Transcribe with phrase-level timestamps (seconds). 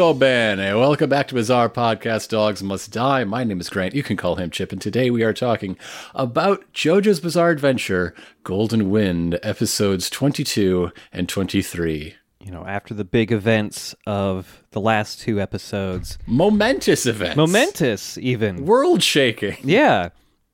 [0.00, 0.78] Molto bene.
[0.78, 3.24] Welcome back to Bizarre Podcast Dogs Must Die.
[3.24, 3.94] My name is Grant.
[3.94, 4.72] You can call him Chip.
[4.72, 5.76] And today we are talking
[6.14, 12.14] about JoJo's Bizarre Adventure, Golden Wind, episodes 22 and 23.
[12.42, 17.36] You know, after the big events of the last two episodes, Momentous events.
[17.36, 18.64] momentous even.
[18.64, 19.58] World shaking.
[19.62, 20.08] Yeah.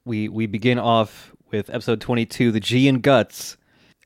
[0.05, 3.57] We we begin off with episode 22, the G and Guts.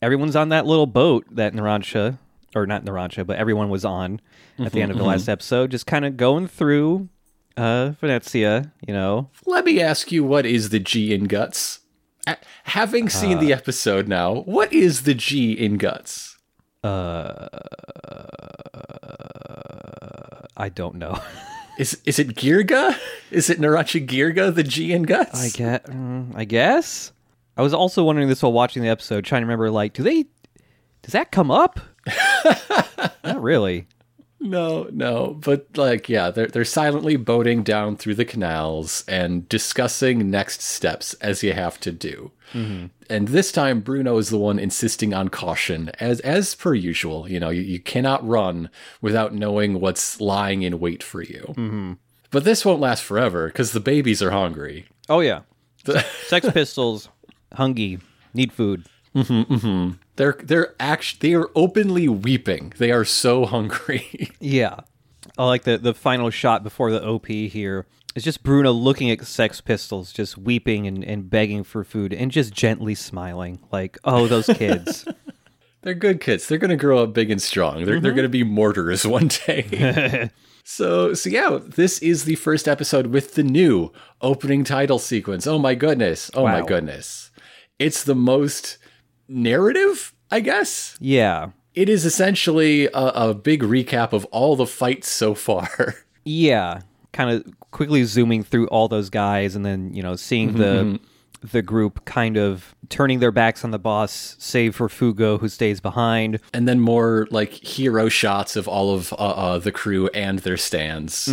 [0.02, 2.18] Everyone's on that little boat that Narancia,
[2.54, 4.20] or not Narancia, but everyone was on
[4.58, 7.08] at the end of the last episode, just kind of going through
[7.56, 9.30] uh Venezia, you know.
[9.46, 11.80] Let me ask you what is the G in Guts?
[12.64, 16.38] Having seen the episode now, what is the G in Guts?
[16.84, 17.48] Uh
[20.56, 21.18] I don't know.
[21.78, 22.94] Is is it Girga?
[23.30, 25.42] Is it Narachi Girga, the G in Guts?
[25.42, 27.10] I get mm, I guess.
[27.56, 30.26] I was also wondering this while watching the episode, trying to remember like, do they
[31.00, 31.80] does that come up?
[33.24, 33.86] Not really.
[34.42, 40.30] No, no, but like, yeah, they're they're silently boating down through the canals and discussing
[40.30, 42.32] next steps as you have to do.
[42.54, 42.86] Mm-hmm.
[43.10, 47.30] And this time, Bruno is the one insisting on caution, as as per usual.
[47.30, 48.70] You know, you, you cannot run
[49.02, 51.44] without knowing what's lying in wait for you.
[51.48, 51.92] Mm-hmm.
[52.30, 54.86] But this won't last forever because the babies are hungry.
[55.10, 55.40] Oh yeah.
[56.26, 57.10] Sex Pistols,
[57.52, 57.98] hungry,
[58.32, 58.86] need food.
[59.14, 62.74] Mm-hmm, They're they're act they are openly weeping.
[62.76, 64.30] They are so hungry.
[64.38, 64.80] Yeah.
[65.38, 67.86] I like the the final shot before the OP here.
[68.14, 72.30] It's just Bruno looking at Sex Pistols, just weeping and, and begging for food and
[72.30, 73.60] just gently smiling.
[73.72, 75.08] Like, oh, those kids.
[75.80, 76.46] They're good kids.
[76.46, 77.86] They're going to grow up big and strong.
[77.86, 78.16] They're, they're mm-hmm.
[78.16, 80.28] going to be mortars one day.
[80.64, 85.46] so, so yeah, this is the first episode with the new opening title sequence.
[85.46, 86.30] Oh my goodness.
[86.34, 87.30] Oh my goodness.
[87.78, 88.76] It's the most
[89.30, 90.96] narrative, I guess.
[91.00, 91.50] yeah.
[91.72, 92.90] It is essentially a,
[93.30, 95.94] a big recap of all the fights so far.
[96.24, 96.80] Yeah.
[97.12, 101.00] Kind of quickly zooming through all those guys and then, you know, seeing the
[101.40, 105.80] the group kind of turning their backs on the boss, save for Fugo who stays
[105.80, 106.38] behind.
[106.52, 110.58] and then more like hero shots of all of uh, uh, the crew and their
[110.58, 111.26] stands.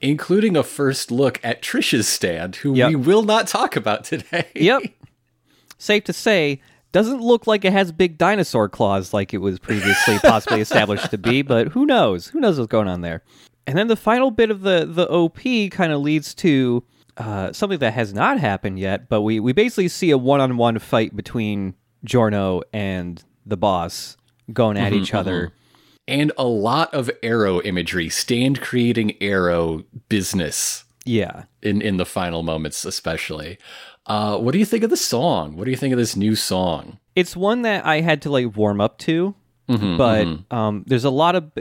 [0.00, 2.88] Including a first look at Trish's stand, who Yep.
[2.88, 4.48] we will not talk about today.
[4.56, 4.82] Yep.
[5.78, 6.60] Safe to say,
[6.92, 11.18] doesn't look like it has big dinosaur claws like it was previously possibly established to
[11.18, 12.28] be, but who knows?
[12.28, 13.22] Who knows what's going on there?
[13.66, 15.38] And then the final bit of the the OP
[15.70, 16.82] kind of leads to
[17.16, 20.56] uh, something that has not happened yet, but we we basically see a one on
[20.56, 24.16] one fight between Giorno and the boss
[24.52, 25.52] going at each other.
[26.08, 31.44] and a lot of arrow imagery, stand creating arrow business Yeah.
[31.62, 33.58] in in the final moments, especially.
[34.06, 35.56] Uh, what do you think of the song?
[35.56, 36.98] What do you think of this new song?
[37.14, 39.34] it's one that I had to like warm up to,
[39.68, 41.52] but um, there's a lot of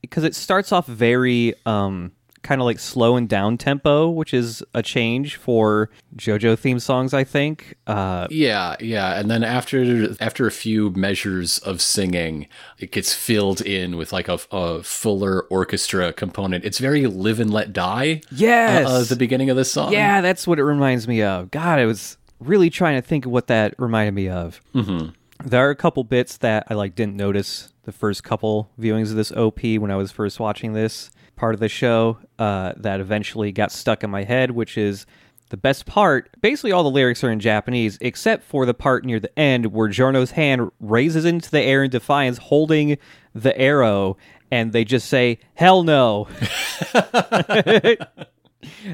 [0.00, 2.12] because it starts off very um,
[2.44, 7.12] kind of like slow and down tempo, which is a change for JoJo theme songs.
[7.12, 7.74] I think.
[7.88, 12.46] Uh, Yeah, yeah, and then after after a few measures of singing,
[12.78, 16.64] it gets filled in with like a, a fuller orchestra component.
[16.64, 18.88] It's very "Live and Let Die." Yes.
[18.88, 19.92] uh, the beginning of this song.
[19.92, 21.50] yeah, that's what it reminds me of.
[21.50, 24.60] God, I was really trying to think of what that reminded me of.
[24.74, 25.08] Mm-hmm.
[25.48, 29.16] There are a couple bits that I like didn't notice the first couple viewings of
[29.16, 33.52] this OP when I was first watching this part of the show uh, that eventually
[33.52, 35.06] got stuck in my head, which is
[35.50, 36.30] the best part.
[36.40, 39.88] Basically, all the lyrics are in Japanese except for the part near the end where
[39.88, 42.98] Giorno's hand raises into the air in defiance, holding
[43.34, 44.16] the arrow,
[44.50, 46.28] and they just say "Hell no."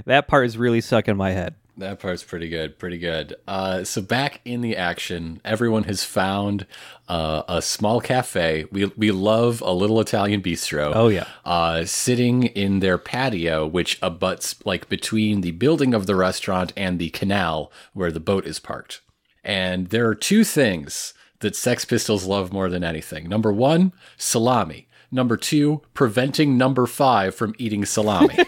[0.05, 1.55] that part is really stuck in my head.
[1.81, 3.37] That part's pretty good, pretty good.
[3.49, 6.67] Uh, so back in the action, everyone has found
[7.09, 8.67] uh, a small cafe.
[8.71, 10.93] We we love a little Italian bistro.
[10.95, 11.27] Oh, yeah.
[11.45, 16.99] uh, sitting in their patio, which abuts like between the building of the restaurant and
[16.99, 19.01] the canal where the boat is parked.
[19.43, 23.27] And there are two things that Sex Pistols love more than anything.
[23.27, 24.87] Number one, salami.
[25.11, 28.37] Number two, preventing number five from eating salami.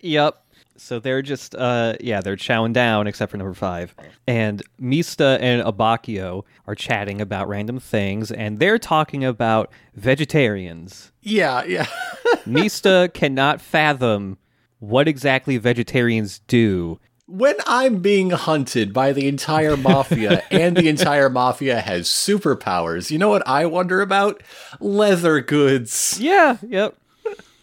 [0.00, 0.43] Yep.
[0.76, 3.94] So they're just, uh, yeah, they're chowing down except for number five.
[4.26, 11.12] And Mista and Abbacchio are chatting about random things, and they're talking about vegetarians.
[11.22, 11.86] yeah, yeah.
[12.46, 14.38] Mista cannot fathom
[14.78, 16.98] what exactly vegetarians do.
[17.26, 23.16] when I'm being hunted by the entire mafia and the entire mafia has superpowers, you
[23.18, 24.42] know what I wonder about?
[24.80, 26.18] Leather goods.
[26.20, 26.96] Yeah, yep.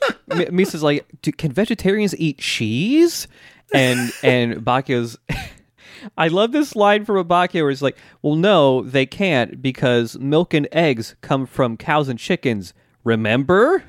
[0.31, 3.27] M- Mista's like, "Do- can vegetarians eat cheese?
[3.74, 5.18] And and Bakio's,
[6.18, 10.53] I love this line from Bakio where he's like, well, no, they can't because milk
[10.53, 13.83] and eggs come from cows and chickens, remember?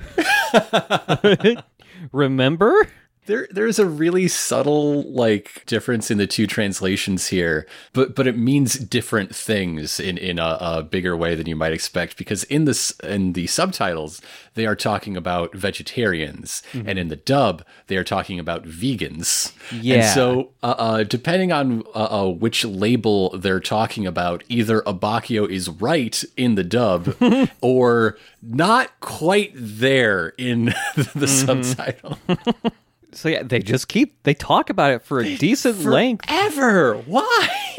[2.13, 2.89] remember?
[3.27, 8.37] There, there's a really subtle like difference in the two translations here, but but it
[8.37, 12.17] means different things in in a, a bigger way than you might expect.
[12.17, 14.21] Because in this in the subtitles,
[14.55, 16.89] they are talking about vegetarians, Mm-hmm.
[16.89, 19.53] and in the dub, they are talking about vegans.
[19.71, 19.95] Yeah.
[19.97, 25.49] And so, uh, uh, depending on uh, uh, which label they're talking about, either Abbacchio
[25.49, 27.15] is right in the dub,
[27.61, 30.65] or not quite there in
[30.97, 31.63] the Mm-hmm.
[31.63, 32.19] subtitle.
[33.13, 36.25] So yeah, they just keep they talk about it for a decent length.
[36.29, 36.95] Ever?
[36.97, 37.49] Why?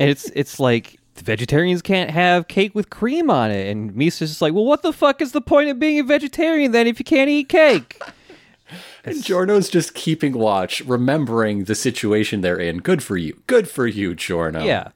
[0.00, 3.68] And it's it's like the vegetarians can't have cake with cream on it.
[3.68, 6.72] And Mista's just like, well, what the fuck is the point of being a vegetarian
[6.72, 8.00] then if you can't eat cake?
[9.04, 12.78] and Giorno's just keeping watch, remembering the situation they're in.
[12.78, 13.42] Good for you.
[13.46, 14.64] Good for you, Giorno.
[14.64, 14.88] Yeah.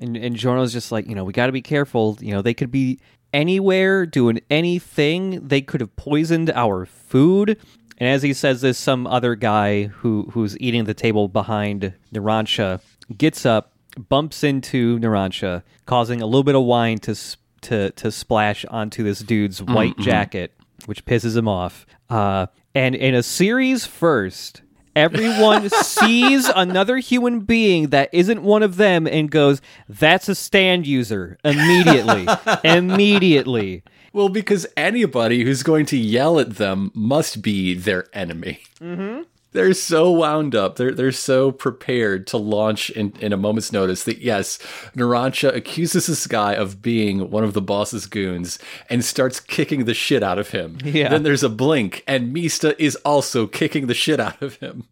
[0.00, 2.18] And and Giorno's just like, you know, we got to be careful.
[2.20, 2.98] You know, they could be
[3.32, 5.46] anywhere doing anything.
[5.46, 7.58] They could have poisoned our food.
[7.98, 11.94] And as he says this, some other guy who who's eating at the table behind
[12.14, 12.80] Narancia
[13.16, 13.72] gets up,
[14.08, 17.16] bumps into Narancia, causing a little bit of wine to
[17.62, 20.54] to to splash onto this dude's white jacket,
[20.86, 21.86] which pisses him off.
[22.08, 24.62] Uh, and in a series first,
[24.98, 30.86] Everyone sees another human being that isn't one of them and goes, "That's a stand
[30.86, 32.26] user." Immediately,
[32.64, 33.84] immediately.
[34.12, 38.60] Well, because anybody who's going to yell at them must be their enemy.
[38.80, 39.22] Mm-hmm.
[39.52, 40.76] They're so wound up.
[40.76, 44.58] They're they're so prepared to launch in, in a moment's notice that yes,
[44.94, 48.58] Narancia accuses this guy of being one of the boss's goons
[48.90, 50.78] and starts kicking the shit out of him.
[50.84, 51.08] Yeah.
[51.08, 54.84] Then there's a blink, and Mista is also kicking the shit out of him.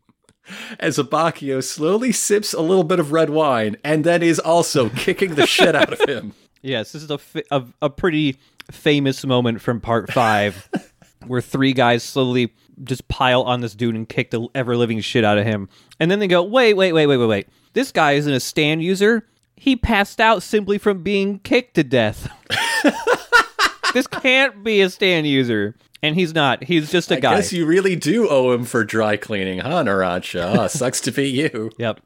[0.78, 5.34] As Abbacchio slowly sips a little bit of red wine and then is also kicking
[5.34, 6.32] the shit out of him.
[6.62, 7.20] Yes, this is a
[7.52, 8.38] a, a pretty
[8.72, 10.68] famous moment from part five,
[11.26, 12.52] where three guys slowly
[12.84, 15.68] just pile on this dude and kick the ever living shit out of him,
[15.98, 17.48] and then they go, "Wait, wait, wait, wait, wait, wait!
[17.72, 19.26] This guy isn't a stand user.
[19.56, 22.30] He passed out simply from being kicked to death.
[23.94, 26.62] this can't be a stand user." And he's not.
[26.62, 27.36] He's just a I guy.
[27.36, 30.54] guess you really do owe him for dry cleaning, huh, Narancia?
[30.54, 31.70] Huh, ah, sucks to be you.
[31.78, 32.00] Yep.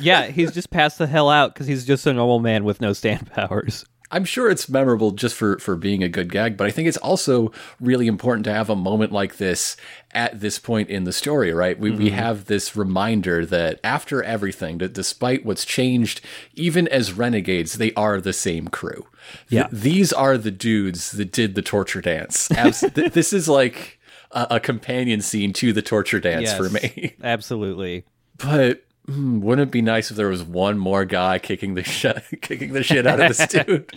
[0.00, 2.92] yeah, he's just passed the hell out because he's just a normal man with no
[2.92, 3.84] stand powers.
[4.12, 6.98] I'm sure it's memorable just for, for being a good gag, but I think it's
[6.98, 7.50] also
[7.80, 9.76] really important to have a moment like this
[10.12, 11.78] at this point in the story, right?
[11.78, 12.16] We, we mm-hmm.
[12.16, 16.20] have this reminder that after everything, that despite what's changed,
[16.54, 19.06] even as renegades, they are the same crew.
[19.48, 19.68] Th- Yeah.
[19.72, 22.50] these are the dudes that did the torture dance.
[22.50, 23.98] Abs- th- this is like
[24.30, 27.14] a, a companion scene to the torture dance for me.
[27.22, 28.04] Absolutely.
[28.36, 32.22] But hmm, wouldn't it be nice if there was one more guy kicking the shit,
[32.42, 33.94] kicking the shit out of this dude?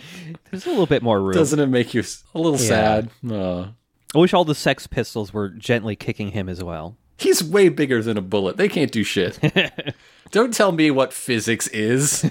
[0.50, 1.34] There's a little bit more room.
[1.34, 2.02] Doesn't it make you
[2.34, 3.10] a little sad?
[3.28, 3.68] Aw.
[4.14, 6.96] I wish all the Sex Pistols were gently kicking him as well.
[7.18, 8.56] He's way bigger than a bullet.
[8.56, 9.38] They can't do shit.
[10.30, 12.28] Don't tell me what physics is.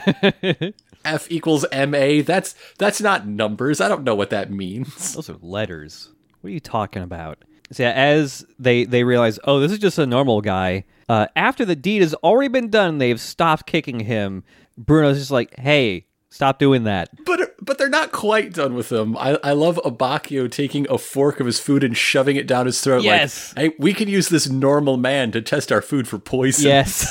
[1.03, 2.21] F equals ma.
[2.23, 3.79] That's that's not numbers.
[3.79, 5.13] I don't know what that means.
[5.13, 6.09] Those are letters.
[6.41, 7.43] What are you talking about?
[7.71, 10.85] So yeah, as they they realize, oh, this is just a normal guy.
[11.07, 14.43] Uh, after the deed has already been done, they've stopped kicking him.
[14.77, 17.09] Bruno's just like, hey, stop doing that.
[17.25, 19.17] But but they're not quite done with him.
[19.17, 22.79] I, I love Abbacchio taking a fork of his food and shoving it down his
[22.81, 23.03] throat.
[23.03, 23.55] Yes.
[23.55, 26.65] Like, hey, we can use this normal man to test our food for poison.
[26.65, 27.07] Yes.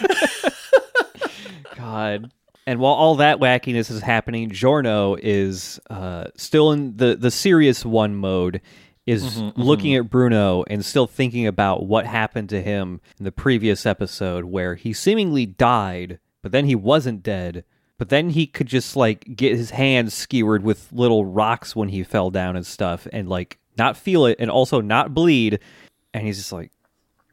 [1.76, 2.32] God.
[2.66, 7.82] And while all that wackiness is happening, Giorno is uh, still in the, the serious
[7.82, 8.60] one mode,
[9.08, 13.86] is looking at Bruno and still thinking about what happened to him in the previous
[13.86, 17.64] episode where he seemingly died, but then he wasn't dead.
[17.96, 22.02] But then he could just like get his hands skewered with little rocks when he
[22.04, 25.58] fell down and stuff and like not feel it and also not bleed.
[26.12, 26.70] And he's just like,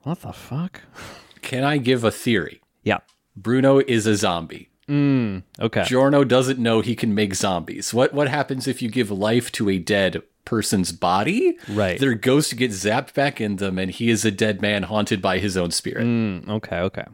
[0.04, 0.82] what the fuck?
[1.42, 2.62] Can I give a theory?
[2.84, 3.00] Yeah.
[3.36, 4.70] Bruno is a zombie.
[4.88, 5.84] Mm, okay.
[5.84, 7.92] Giorno doesn't know he can make zombies.
[7.92, 11.58] What what happens if you give life to a dead person's body?
[11.68, 12.00] Right.
[12.00, 15.40] Their ghost gets zapped back in them and he is a dead man haunted by
[15.40, 16.06] his own spirit.
[16.06, 17.06] Mm, okay, okay.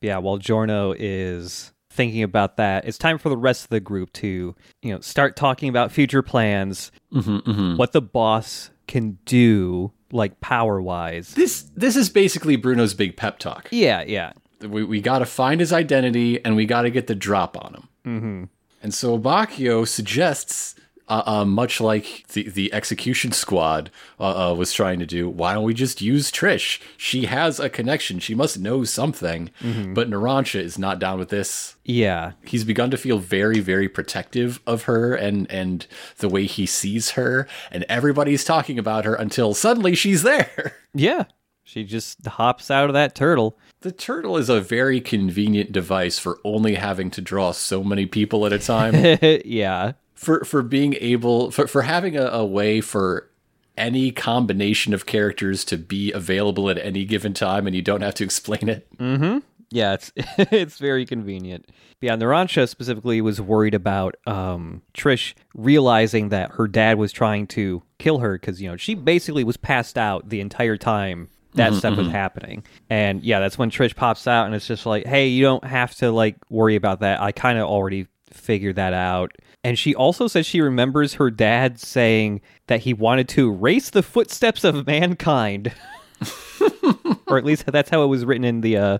[0.00, 4.12] Yeah, while Giorno is thinking about that, it's time for the rest of the group
[4.12, 10.80] to, you know, start talking about future plans, what the boss can do, like power
[10.80, 11.34] wise.
[11.34, 13.68] This this is basically Bruno's big pep talk.
[13.70, 14.32] Yeah, yeah.
[14.60, 17.74] We we got to find his identity and we got to get the drop on
[17.74, 17.88] him.
[18.06, 18.44] Mm-hmm.
[18.82, 20.74] And so Abbacchio suggests
[21.08, 25.54] uh, uh, much like the, the execution squad uh, uh, was trying to do, why
[25.54, 26.80] don't we just use Trish?
[26.96, 28.18] She has a connection.
[28.18, 29.50] She must know something.
[29.94, 31.76] But Narancia is not down with this.
[31.84, 32.32] Yeah.
[32.44, 35.86] He's begun to feel very, very protective of her and, and
[36.18, 37.46] the way he sees her.
[37.70, 40.76] And everybody's talking about her until suddenly she's there.
[40.98, 41.24] Yeah.
[41.62, 43.58] She just hops out of that turtle.
[43.80, 48.46] The turtle is a very convenient device for only having to draw so many people
[48.46, 49.18] at a time.
[49.44, 49.92] yeah.
[50.16, 53.30] For for being able for, for having a, a way for
[53.76, 58.14] any combination of characters to be available at any given time and you don't have
[58.14, 58.88] to explain it.
[58.96, 59.38] Mm-hmm.
[59.70, 61.66] Yeah, it's it's very convenient.
[62.00, 67.46] But yeah, Narancia specifically was worried about um, Trish realizing that her dad was trying
[67.48, 71.74] to kill her because you know she basically was passed out the entire time that
[71.74, 72.62] stuff was happening.
[72.90, 75.94] And yeah, that's when Trish pops out and it's just like, hey, you don't have
[75.96, 77.20] to like worry about that.
[77.20, 79.32] I kind of already figured that out.
[79.64, 84.02] And she also says she remembers her dad saying that he wanted to erase the
[84.02, 85.72] footsteps of mankind.
[87.26, 88.98] or at least that's how it was written in the uh,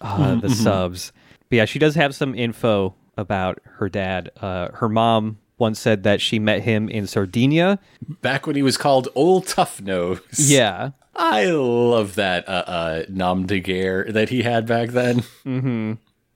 [0.00, 1.12] uh, the subs.
[1.48, 4.30] But yeah, she does have some info about her dad.
[4.40, 7.78] Uh, her mom once said that she met him in Sardinia.
[8.20, 10.20] Back when he was called Old Tough Nose.
[10.36, 10.90] Yeah.
[11.16, 15.22] I love that uh, uh, nom de guerre that he had back then.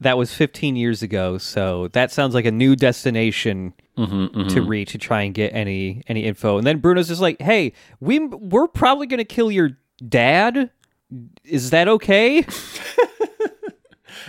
[0.00, 4.48] That was 15 years ago, so that sounds like a new destination mm-hmm, mm-hmm.
[4.48, 6.58] to reach to try and get any any info.
[6.58, 9.70] And then Bruno's just like, "Hey, we we're probably going to kill your
[10.06, 10.70] dad.
[11.44, 12.46] Is that okay?"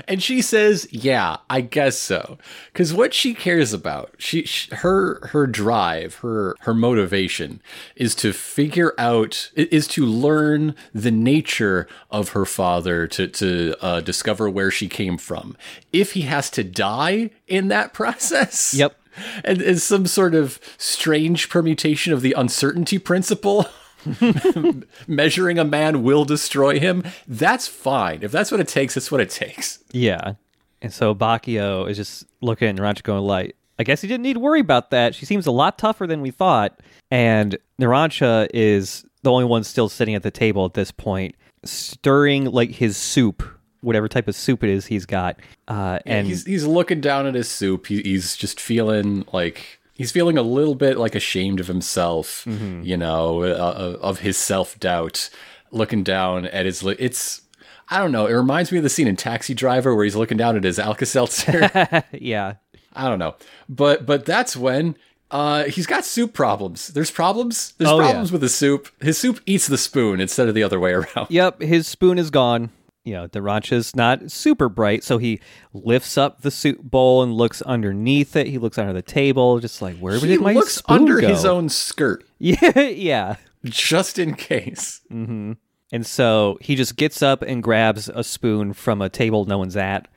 [0.07, 2.37] And she says, "Yeah, I guess so."
[2.73, 7.61] Cuz what she cares about, she, sh her her drive, her her motivation
[7.95, 14.01] is to figure out is to learn the nature of her father to to uh,
[14.01, 15.55] discover where she came from.
[15.91, 18.73] If he has to die in that process.
[18.73, 18.95] Yep.
[19.43, 23.65] And is some sort of strange permutation of the uncertainty principle.
[25.07, 27.03] Measuring a man will destroy him.
[27.27, 28.23] That's fine.
[28.23, 29.79] If that's what it takes, that's what it takes.
[29.91, 30.33] Yeah.
[30.81, 34.33] And so Bacchio is just looking at Narancia going like, I guess he didn't need
[34.33, 35.15] to worry about that.
[35.15, 36.79] She seems a lot tougher than we thought.
[37.11, 42.45] And Narancia is the only one still sitting at the table at this point, stirring
[42.45, 43.43] like his soup,
[43.81, 45.39] whatever type of soup it is he's got.
[45.67, 47.87] Uh, and he's he's looking down at his soup.
[47.87, 52.97] He, he's just feeling like he's feeling a little bit like ashamed of himself, you
[52.97, 55.29] know, uh, of his self doubt.
[55.71, 57.41] Looking down at his, li- it's
[57.89, 58.25] I don't know.
[58.25, 60.79] It reminds me of the scene in Taxi Driver where he's looking down at his
[60.79, 61.69] Alka Seltzer.
[62.11, 62.55] yeah.
[62.93, 63.35] I don't know,
[63.69, 64.95] but but that's when.
[65.31, 66.87] Uh, he's got soup problems.
[66.87, 67.73] There's problems.
[67.77, 68.05] There's Oh, yeah.
[68.07, 68.87] problems with his soup.
[68.99, 71.27] His soup eats the spoon instead of the other way around.
[71.29, 72.71] Yep, his spoon is gone.
[73.05, 75.39] You know, Narancia's not super bright, so he
[75.73, 78.47] lifts up the soup bowl and looks underneath it.
[78.47, 81.21] He looks under the table, just like, where would He did my looks spoon under
[81.21, 81.27] go?
[81.29, 83.35] his own skirt Yeah, yeah.
[83.63, 85.01] just in case.
[85.09, 89.75] And so he just gets up and grabs a spoon from a table no one's
[89.77, 90.07] at,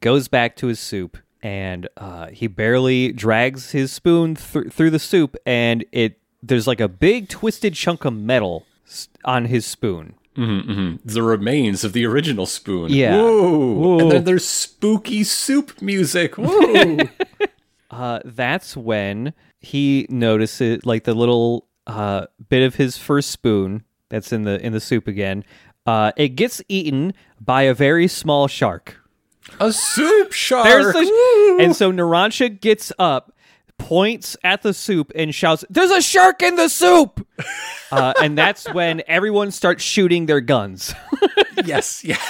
[0.00, 4.98] goes back to his soup, and uh, he barely drags his spoon thr through the
[4.98, 8.66] soup, and it there's like a big twisted chunk of metal
[9.24, 10.14] on his spoon.
[10.34, 12.90] The remains of the original spoon.
[12.90, 13.16] Yeah.
[13.16, 13.72] Whoa.
[13.74, 13.98] Whoa.
[14.00, 16.34] And then there's spooky soup music.
[16.36, 16.98] Whoa.
[17.90, 24.32] Uh, that's when he notices like the little uh, bit of his first spoon that's
[24.32, 25.44] in the in the soup again.
[25.84, 28.96] Uh, it gets eaten by a very small shark.
[29.60, 30.94] a soup shark.
[31.60, 33.31] And so Narancia gets up,
[33.82, 37.26] points at the soup, and shouts, "There's a shark in the soup!"
[37.90, 40.94] uh, and that's when everyone starts shooting their guns.
[41.64, 42.20] yes, yeah.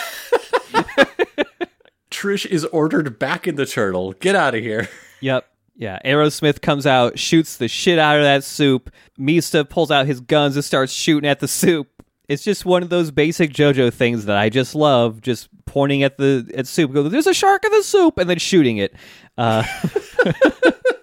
[2.11, 4.13] Trish is ordered back in the turtle.
[4.15, 4.89] Get out of here.
[5.21, 5.47] yep.
[5.75, 8.91] Yeah, Aerosmith comes out, shoots the shit out of that soup.
[9.19, 11.89] Mista pulls out his guns and starts shooting at the soup.
[12.29, 15.21] It's just one of those basic JoJo things that I just love.
[15.21, 18.39] Just pointing at the at soup, go, "There's a shark in the soup," and then
[18.39, 18.95] shooting it.
[19.37, 19.65] Uh,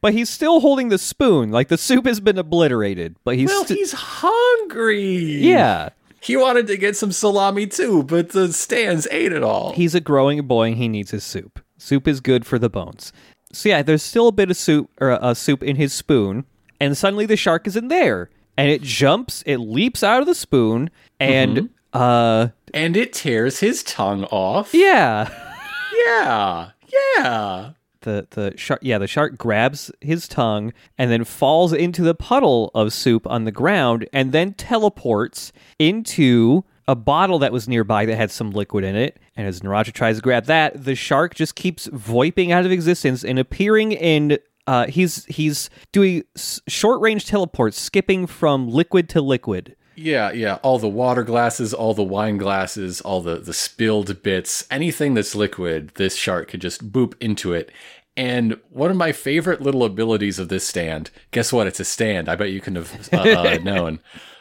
[0.00, 1.50] but he's still holding the spoon.
[1.50, 5.14] Like the soup has been obliterated, but he's Well, sti- he's hungry.
[5.16, 5.90] yeah.
[6.22, 9.72] He wanted to get some salami too, but the stands ate it all.
[9.72, 11.60] He's a growing boy and he needs his soup.
[11.78, 13.12] Soup is good for the bones.
[13.52, 16.44] So yeah, there's still a bit of soup or uh, soup in his spoon,
[16.78, 20.34] and suddenly the shark is in there, and it jumps, it leaps out of the
[20.34, 24.72] spoon, and uh, and it tears his tongue off.
[24.74, 25.28] yeah,
[26.06, 26.70] Yeah.
[27.16, 27.70] Yeah.
[28.02, 32.70] The the shark, yeah, the shark grabs his tongue and then falls into the puddle
[32.74, 38.16] of soup on the ground, and then teleports into a bottle that was nearby that
[38.16, 39.18] had some liquid in it.
[39.36, 43.24] And as Narancia tries to grab that, the shark just keeps voiping out of existence
[43.24, 49.76] and appearing in uh, he's he's doing short range teleports, skipping from liquid to liquid.
[49.96, 50.54] Yeah, yeah.
[50.62, 55.34] All the water glasses, all the wine glasses, all the, the spilled bits, anything that's
[55.34, 57.70] liquid, this shark could just boop into it.
[58.16, 61.66] And one of my favorite little abilities of this stand, guess what?
[61.66, 62.28] It's a stand.
[62.28, 64.00] I bet you couldn't have uh, uh, known.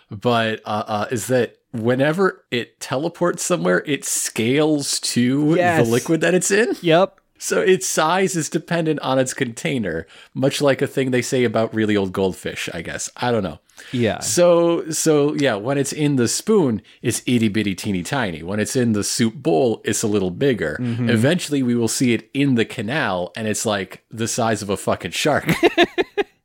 [0.09, 5.85] But uh, uh, is that whenever it teleports somewhere, it scales to Yes.
[5.85, 6.75] the liquid that it's in?
[6.81, 7.18] Yep.
[7.39, 11.73] So its size is dependent on its container, much like a thing they say about
[11.73, 13.09] really old goldfish, I guess.
[13.17, 13.59] I don't know.
[13.93, 14.19] Yeah.
[14.19, 18.43] So so yeah, when it's in the spoon, it's itty bitty teeny tiny.
[18.43, 20.77] When it's in the soup bowl, it's a little bigger.
[20.81, 21.09] Mm-hmm.
[21.09, 24.77] Eventually we will see it in the canal and it's like the size of a
[24.77, 25.49] fucking shark.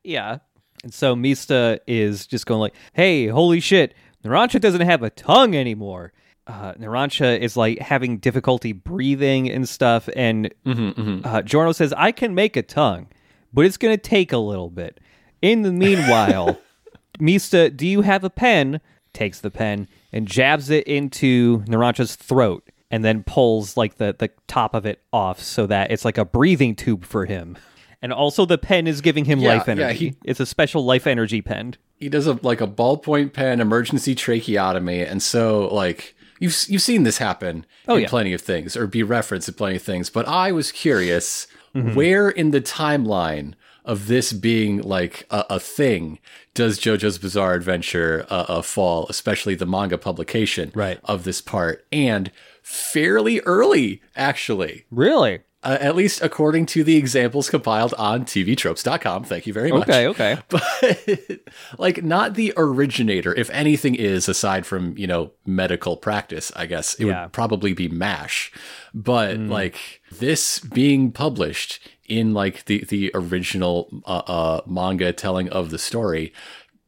[0.05, 0.37] Yeah.
[0.83, 5.55] And so Mista is just going like, "Hey, holy shit, Narancia doesn't have a tongue
[5.55, 6.13] anymore."
[6.47, 12.35] Uh, Narancia is like having difficulty breathing and stuff, and Uh, Giorno says, "I can
[12.35, 13.07] make a tongue,
[13.53, 14.99] but it's going to take a little bit."
[15.41, 16.57] In the meanwhile,
[17.19, 18.81] Mista, do you have a pen?
[19.13, 24.29] Takes the pen and jabs it into Narancia's throat, and then pulls like the the
[24.47, 27.57] top of it off so that it's like a breathing tube for him.
[28.01, 29.97] And also, the pen is giving him Yeah, life yeah, energy.
[30.09, 31.75] he- it's a special life energy pen.
[31.97, 37.03] he does a like a ballpoint pen emergency tracheotomy and so like you've you've seen
[37.03, 38.07] this happen Oh, in yeah.
[38.09, 41.93] plenty of things or be referenced in plenty of things but i was curious Mm-hmm.
[41.93, 46.19] where in the timeline of this being like a, a thing
[46.53, 50.99] does jojo's bizarre adventure uh, uh, fall especially the manga publication Right.
[51.03, 52.31] of this part and
[52.63, 55.41] fairly early actually Really?
[55.65, 60.07] Uh, at least according to the examples compiled on tvtropes.com thank you very much Okay.
[60.07, 60.37] Okay.
[60.49, 61.39] but
[61.77, 66.93] like not the originator if anything is aside from you know medical practice i guess
[66.95, 67.23] it Yeah.
[67.23, 68.51] would probably be mash
[68.93, 75.71] but like this being published in like the the original uh, uh manga telling of
[75.71, 76.31] the story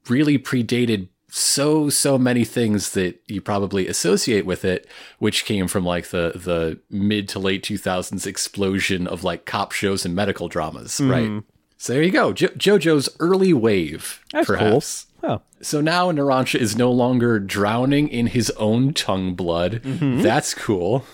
[0.10, 4.88] really predated so so many things that you probably associate with it
[5.20, 10.06] which came from like the the mid to late 2000s explosion of like cop shows
[10.06, 11.12] and medical dramas hmm.
[11.12, 11.44] right
[11.78, 15.08] so there you go jo- jojo's early wave That's perhaps cool.
[15.24, 19.82] Oh, so now Narancia is no longer drowning in his own tongue blood.
[19.84, 20.22] Mm-hmm.
[20.22, 21.06] That's cool.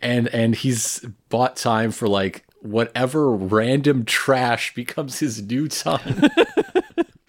[0.00, 6.28] And and he's bought time for like whatever random trash becomes his new tongue.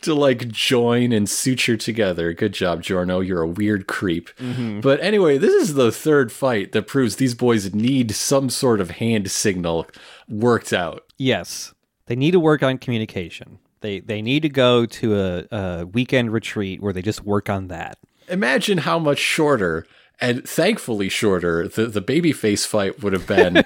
[0.04, 2.34] to like join and suture together.
[2.34, 3.20] Good job, Giorno.
[3.20, 4.30] You're a weird creep.
[4.38, 4.82] Mm-hmm.
[4.82, 8.92] But anyway, this is the third fight that proves these boys need some sort of
[8.92, 9.88] hand signal
[10.30, 11.04] worked out.
[11.18, 11.74] yes.
[12.08, 13.60] They need to work on communication.
[13.80, 17.70] They they need to go to a, a weekend retreat where they just work on
[17.70, 17.98] that.
[18.28, 19.88] imagine how much shorter
[20.20, 23.56] and thankfully shorter the, the babyface fight would have been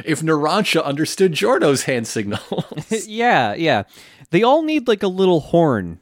[0.04, 2.64] if Narancia understood Giorno's hand signals.
[3.06, 3.84] yeah, yeah.
[4.30, 6.00] They all need like a little horn,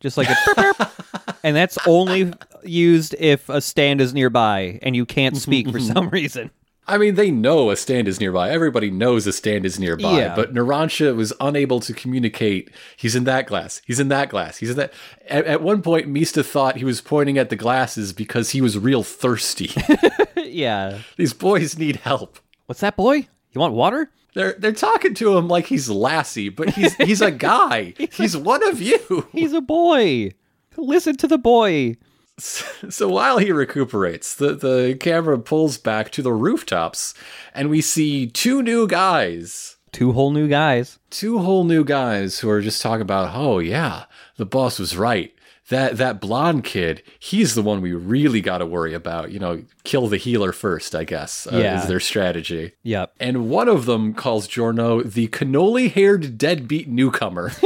[0.00, 0.90] just like a burp, burp.
[1.44, 2.32] and that's only
[2.64, 6.50] used if a stand is nearby and you can't speak for some reason.
[6.88, 8.48] I mean, they know a stand is nearby.
[8.50, 10.16] Everybody knows a stand is nearby.
[10.16, 10.34] Yeah.
[10.34, 12.70] But Narancia was unable to communicate.
[12.96, 13.82] He's in that glass.
[13.86, 14.56] He's in that glass.
[14.56, 14.94] He's in that.
[15.28, 18.78] At, at one point, Mista thought he was pointing at the glasses because he was
[18.78, 19.70] real thirsty.
[20.36, 21.00] yeah.
[21.18, 22.38] These boys need help.
[22.64, 23.28] What's that, boy?
[23.52, 24.10] You want water?
[24.38, 27.94] They're they're talking to him like he's Lassie, but he's he's a guy.
[28.12, 29.26] he's one of you.
[29.32, 30.30] He's a boy.
[30.76, 31.96] Listen to the boy.
[32.38, 37.14] So while he recuperates, the, the camera pulls back to the rooftops
[37.52, 39.76] and we see two new guys.
[39.90, 41.00] Two whole new guys.
[41.10, 44.04] Two whole new guys who are just talking about, oh yeah,
[44.36, 45.34] the boss was right.
[45.70, 49.32] That that blonde kid, he's the one we really got to worry about.
[49.32, 51.82] You know, kill the healer first, I guess, uh, Yeah.
[51.82, 52.72] is their strategy.
[52.84, 53.12] Yep.
[53.20, 57.52] And one of them calls Giorno the cannoli haired deadbeat newcomer.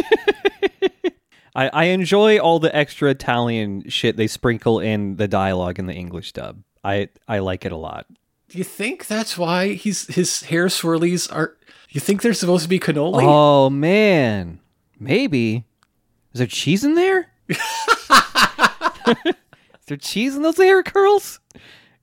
[1.54, 5.94] I, I enjoy all the extra Italian shit they sprinkle in the dialogue in the
[5.94, 6.62] English dub.
[6.82, 8.06] I I like it a lot.
[8.48, 11.56] Do you think that's why he's his hair swirlies are?
[11.90, 13.22] You think they're supposed to be cannoli?
[13.22, 14.60] Oh man,
[14.98, 15.66] maybe
[16.32, 17.28] is there cheese in there?
[17.48, 17.58] is
[19.86, 21.40] there cheese in those hair curls?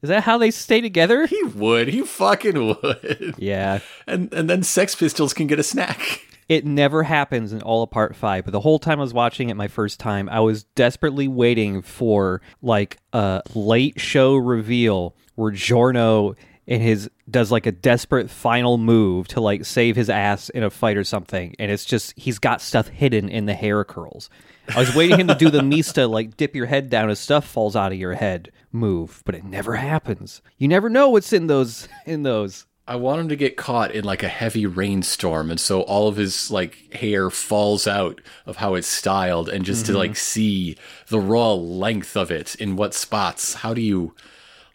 [0.02, 1.26] Is that how they stay together?
[1.26, 1.90] He would.
[1.90, 3.36] He fucking would.
[3.38, 3.80] Yeah.
[4.08, 6.22] And and then Sex Pistols can get a snack.
[6.48, 9.50] It never happens in all of part five, but the whole time I was watching
[9.50, 15.52] it my first time, I was desperately waiting for like a late show reveal where
[15.52, 16.34] Giorno
[16.70, 20.70] and his does like a desperate final move to like save his ass in a
[20.70, 24.30] fight or something, and it's just he's got stuff hidden in the hair curls.
[24.74, 27.46] I was waiting him to do the Mista like dip your head down as stuff
[27.46, 30.44] falls out of your head move, but it never happens.
[30.60, 32.68] You never know what's in those in those.
[32.88, 36.18] I want him to get caught in like a heavy rainstorm, and so all of
[36.18, 40.16] his like hair falls out of how it's styled, and just to like mm-hmm.
[40.16, 40.78] see
[41.08, 43.56] the raw length of it in what spots.
[43.56, 44.14] How do you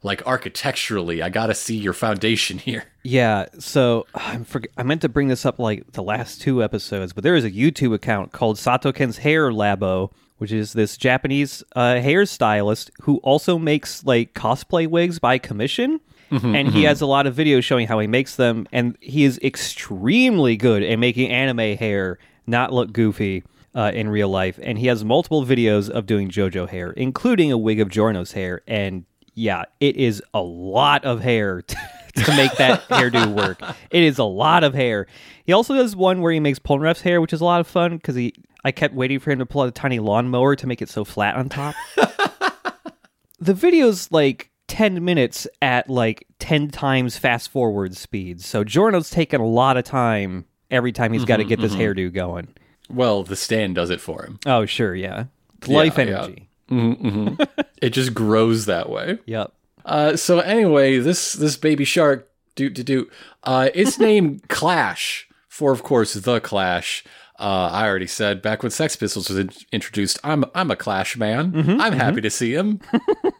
[0.04, 1.22] like architecturally?
[1.22, 2.84] I gotta see your foundation here.
[3.02, 7.12] Yeah, so I'm forg I meant to bring this up like the last two episodes,
[7.12, 11.94] but there is a YouTube account called Satoken's Hair Labo, which is this Japanese uh,
[11.94, 16.00] hairstylist who also makes like cosplay wigs by commission.
[16.30, 19.38] and he has a lot of videos showing how he makes them, and he is
[19.42, 24.58] extremely good at making anime hair not look goofy uh, in real life.
[24.62, 28.62] And he has multiple videos of doing JoJo hair, including a wig of Giorno's hair.
[28.66, 29.04] And
[29.34, 31.76] yeah, it is a lot of hair to,
[32.16, 33.60] to make that hairdo work.
[33.90, 35.06] It is a lot of hair.
[35.44, 37.96] He also does one where he makes Polnareff's hair, which is a lot of fun
[37.96, 38.34] because he.
[38.66, 41.04] I kept waiting for him to pull out a tiny lawnmower to make it so
[41.04, 41.74] flat on top.
[43.38, 48.40] the video's like 10 minutes at like 10 times fast forward speed.
[48.40, 51.72] So Giorno's taking a lot of time every time he's got to mm-hmm, get this
[51.72, 51.82] mm-hmm.
[51.82, 52.48] hairdo going.
[52.88, 54.38] Well, the stand does it for him.
[54.46, 55.26] Oh, sure, yeah.
[55.58, 56.28] it's Life yeah.
[56.78, 57.36] Energy.
[57.82, 59.18] It just grows that way.
[59.26, 59.52] Yep.
[59.84, 63.10] Uh, so anyway, this this baby shark, do do do,
[63.42, 67.04] uh, it's named Clash for, of course, the Clash.
[67.38, 71.16] Uh, I already said back when Sex Pistols was in- introduced, I'm I'm a Clash
[71.18, 71.52] man.
[71.80, 72.80] I'm happy to see him.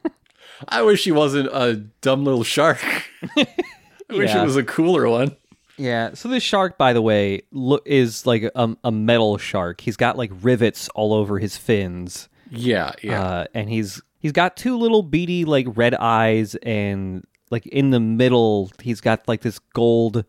[0.68, 2.78] I wish he wasn't a dumb little shark.
[3.36, 3.46] I
[4.10, 4.42] wish Yeah.
[4.42, 5.36] it was a cooler one.
[5.76, 6.14] Yeah.
[6.14, 9.80] So this shark, by the way, lo- is like a, a metal shark.
[9.80, 13.22] He's got like rivets all over his fins, Yeah, yeah.
[13.22, 18.00] uh, and he's he's got two little beady like red eyes, and like in the
[18.00, 20.24] middle, he's got like this gold.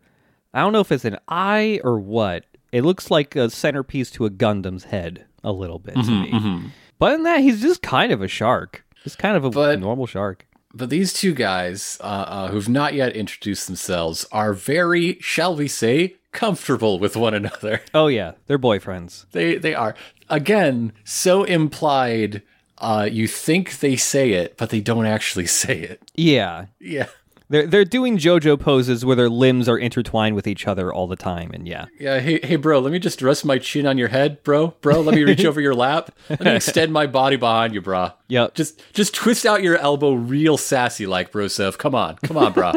[0.54, 2.46] I don't know if it's an eye or what.
[2.72, 6.72] It looks like a centerpiece to a Gundam's head a little bit to me.
[7.00, 8.84] But in that, he's just kind of a shark.
[9.04, 10.46] Just kind of a But- normal shark.
[10.74, 15.70] But these two guys, uh, uh, who've not yet introduced themselves, are very, shall we
[15.70, 17.82] say, comfortable with one another.
[17.94, 19.26] Oh yeah, they're boyfriends.
[19.32, 19.96] They they are
[20.30, 22.44] again so implied.
[22.78, 26.12] Uh, you think they say it, but they don't actually say it.
[26.14, 27.08] Yeah, Yeah,
[27.48, 31.16] They're they're doing JoJo poses where their limbs are intertwined with each other all the
[31.16, 32.20] time, and yeah, yeah.
[32.20, 32.80] Hey, hey, bro.
[32.80, 34.74] Let me just rest my chin on your head, bro.
[34.82, 36.12] Bro, let me reach over your lap.
[36.30, 38.12] Let me extend my body behind you, bro.
[38.28, 38.56] Yep.
[38.56, 41.48] Just just twist out your elbow, real sassy like, bro.
[41.48, 41.78] Sev.
[41.78, 42.74] Come on, come on, bro.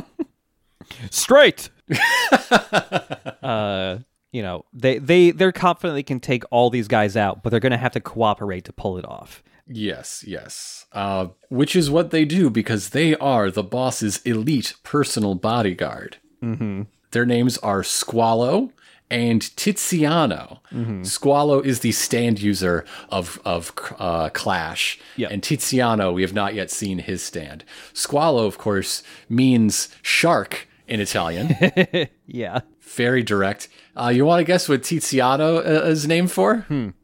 [1.10, 1.70] straight.
[3.42, 3.98] uh,
[4.33, 7.61] you know, they they they're confident they can take all these guys out, but they're
[7.61, 9.42] going to have to cooperate to pull it off.
[9.66, 10.87] Yes, yes.
[10.92, 16.16] Uh, which is what they do because they are the boss's elite personal bodyguard.
[16.42, 16.83] Mm-hmm.
[17.11, 18.70] Their names are Squalo
[19.11, 20.61] and Tiziano.
[21.03, 25.29] Squalo is the stand user of of uh, Clash, Yeah.
[25.31, 27.64] and Tiziano we have not yet seen his stand.
[27.94, 31.55] Squalo, of course, means shark in Italian.
[32.31, 32.61] Yeah.
[32.81, 33.68] Very direct.
[33.96, 36.66] Uh, you want to guess what Tiziano uh, is named for?
[36.68, 36.94] An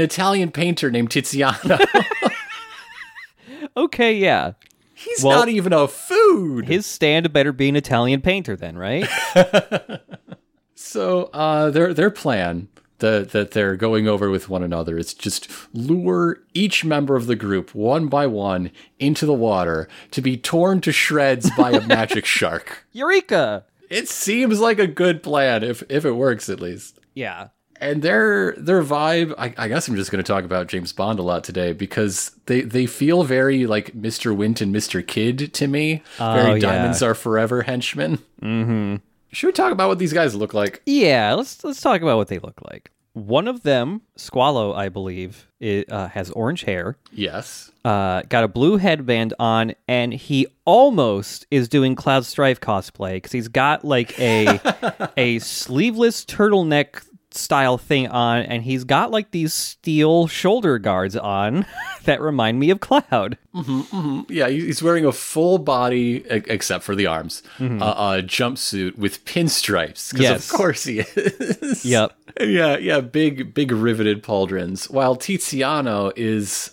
[0.00, 1.78] Italian painter named Tiziano.
[3.76, 4.52] Okay, yeah.
[4.94, 6.66] He's Well- not even a food.
[6.66, 9.06] His stand better be an Italian painter then, right?
[10.74, 15.48] So uh, their their plan that that they're going over with one another It's just
[15.72, 20.80] lure each member of the group one by one into the water to be torn
[20.82, 22.86] to shreds by a magic shark.
[22.92, 23.64] Eureka!
[23.90, 26.98] It seems like a good plan if if it works at least.
[27.14, 27.48] Yeah.
[27.78, 31.18] And their their vibe, I, I guess I'm just going to talk about James Bond
[31.18, 34.34] a lot today because they they feel very like Mr.
[34.34, 35.06] Wint and Mr.
[35.06, 36.02] Kidd to me.
[36.16, 36.58] very Oh, yeah.
[36.60, 38.16] diamonds are forever henchmen.
[38.40, 38.96] Mm-hmm.
[39.36, 40.80] Should we talk about what these guys look like?
[40.86, 42.90] Yeah, let's let's talk about what they look like.
[43.12, 46.96] One of them, Squalo, I believe, it, uh, has orange hair.
[47.12, 47.70] Yes.
[47.84, 53.32] uh, got a blue headband on, and he almost is doing Cloud Strife cosplay because
[53.32, 54.58] he's got like a
[55.18, 61.66] a sleeveless turtleneck style thing on, and he's got like these steel shoulder guards on
[62.04, 63.38] that remind me of Cloud.
[64.28, 70.12] Yeah, he's wearing a full body, except for the arms, uh, uh, jumpsuit with pinstripes.
[70.12, 70.22] Because Mm-hmm.
[70.22, 70.50] Yes.
[70.50, 71.84] of course he is.
[71.84, 72.12] Yep.
[72.38, 74.90] Yeah, yeah, big, big riveted pauldrons.
[74.90, 76.70] While Tiziano is,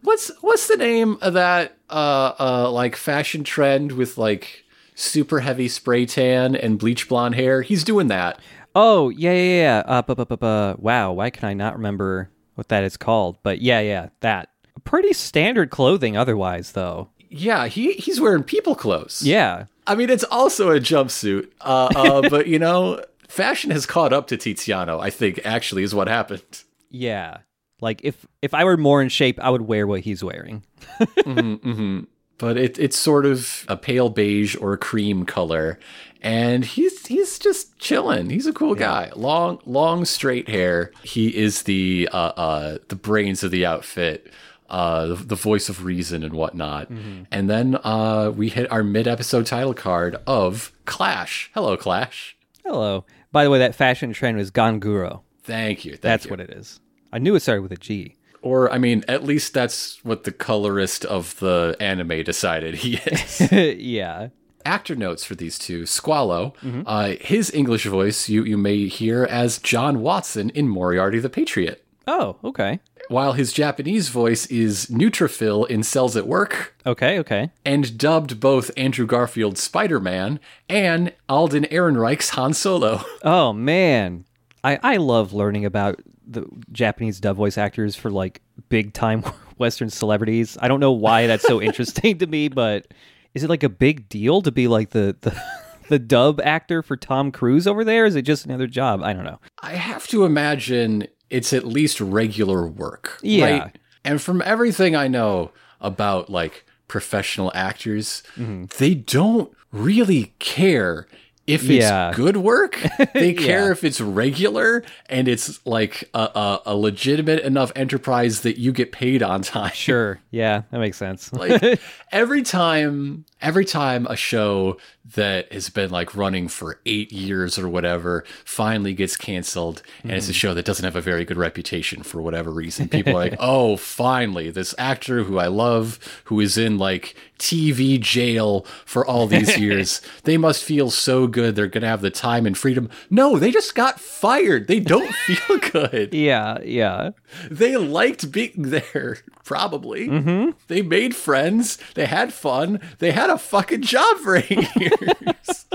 [0.00, 5.68] what's what's the name of that uh, uh, like fashion trend with like super heavy
[5.68, 7.60] spray tan and bleach blonde hair?
[7.60, 8.38] He's doing that.
[8.74, 9.82] Oh yeah yeah yeah.
[9.86, 13.38] Uh, bu- bu- bu- bu- wow, why can I not remember what that is called?
[13.42, 14.48] But yeah yeah that.
[14.84, 17.10] Pretty standard clothing otherwise though.
[17.28, 19.22] Yeah, he he's wearing people clothes.
[19.24, 19.66] Yeah.
[19.86, 24.26] I mean, it's also a jumpsuit, uh, uh, but you know, fashion has caught up
[24.28, 25.00] to Tiziano.
[25.00, 26.62] I think actually is what happened.
[26.90, 27.38] Yeah.
[27.80, 30.62] Like if if I were more in shape, I would wear what he's wearing.
[32.42, 35.78] but it, it's sort of a pale beige or cream color.
[36.20, 38.30] And he's he's just chilling.
[38.30, 39.12] He's a cool guy.
[39.14, 40.90] Long long straight hair.
[41.04, 44.30] He is the uh, uh, the brains of the outfit.
[44.68, 46.88] Uh, the, the voice of reason and whatnot.
[46.88, 51.50] And then uh, we hit our mid episode title card of Clash.
[51.54, 52.36] Hello, Clash.
[52.64, 53.04] Hello.
[53.32, 55.20] By the way, that fashion trend was Ganguro.
[55.42, 55.92] Thank you.
[55.92, 56.30] Thank That's you.
[56.30, 56.80] what it is.
[57.12, 58.16] I knew it started with a G.
[58.42, 63.40] Or, I mean, at least that's what the colorist of the anime decided he is.
[63.52, 64.28] yeah.
[64.64, 66.54] Actor notes for these two Squalo,
[66.86, 71.84] uh, his English voice you, you may hear as John Watson in Moriarty the Patriot,
[72.06, 72.78] Oh, okay.
[73.08, 77.50] while his Japanese voice is Neutrophil in Cells at Work, Okay, okay.
[77.64, 83.04] and dubbed both Andrew Garfield's Spider Man and Alden Ehrenreich's Han Solo.
[83.24, 84.24] Oh man,
[84.62, 86.00] I I love learning about
[86.32, 89.22] the Japanese dub voice actors for like big time
[89.58, 90.56] Western celebrities.
[90.60, 92.86] I don't know why that's so interesting to me, but
[93.34, 95.40] is it like a big deal to be like the the
[95.88, 98.06] the dub actor for Tom Cruise over there?
[98.06, 99.02] Is it just another job?
[99.02, 99.40] I don't know.
[99.60, 103.18] I have to imagine it's at least regular work.
[103.22, 103.58] Yeah.
[103.60, 103.78] Right?
[104.04, 108.64] And from everything I know about like professional actors, Mm-hmm.
[108.78, 111.06] they don't really care
[111.46, 112.12] if it's Yeah.
[112.14, 112.78] good work.
[113.14, 113.72] They care Yeah.
[113.72, 118.92] if it's regular and it's like a, a, a legitimate enough enterprise that you get
[118.92, 119.72] paid on time.
[119.74, 121.32] Sure, yeah, that makes sense.
[121.32, 121.80] like
[122.12, 124.76] every time every time a show
[125.14, 130.28] that has been like running for eight years or whatever finally gets canceled and it's
[130.28, 133.36] a show that doesn't have a very good reputation for whatever reason people are like
[133.40, 139.26] oh finally this actor who i love who is in like tv jail for all
[139.26, 143.40] these years they must feel so good they're gonna have the time and freedom no
[143.40, 147.10] they just got fired they don't feel good yeah, yeah.
[147.50, 150.08] they liked being there, probably.
[150.08, 150.50] Mm-hmm.
[150.68, 151.78] They made friends.
[151.94, 152.80] They had fun.
[152.98, 155.66] They had a fucking job for eight years.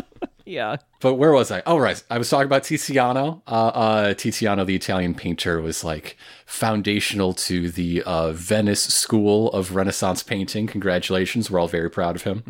[0.45, 0.77] Yeah.
[1.01, 1.61] but where was I?
[1.65, 2.01] Oh, right.
[2.09, 3.41] I was talking about Tiziano.
[3.47, 6.15] Uh, uh, Tiziano, the Italian painter, was like
[6.45, 10.65] foundational to the uh, Venice School of Renaissance painting.
[10.67, 11.51] Congratulations.
[11.51, 12.43] We're all very proud of him.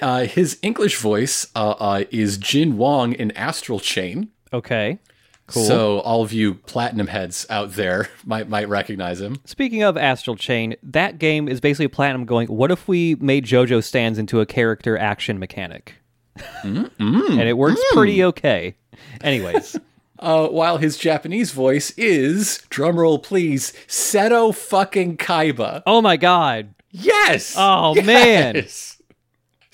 [0.00, 4.30] Uh, his English voice uh, uh, is Jin Wong in Astral Chain.
[4.54, 4.98] Okay.
[5.48, 5.64] Cool.
[5.64, 9.36] So all of you platinum heads out there might might recognize him.
[9.44, 13.82] Speaking of Astral Chain, that game is basically Platinum going, what if we made JoJo
[13.84, 15.94] stands into a character action mechanic?
[16.62, 16.90] and
[17.48, 18.74] it works pretty okay.
[19.22, 19.76] Anyways,
[20.18, 25.82] Uh, while his Japanese voice is, drumroll please, Seto fucking Kaiba.
[25.84, 26.74] oh my god.
[26.90, 27.54] Yes.
[27.56, 28.66] Oh, man.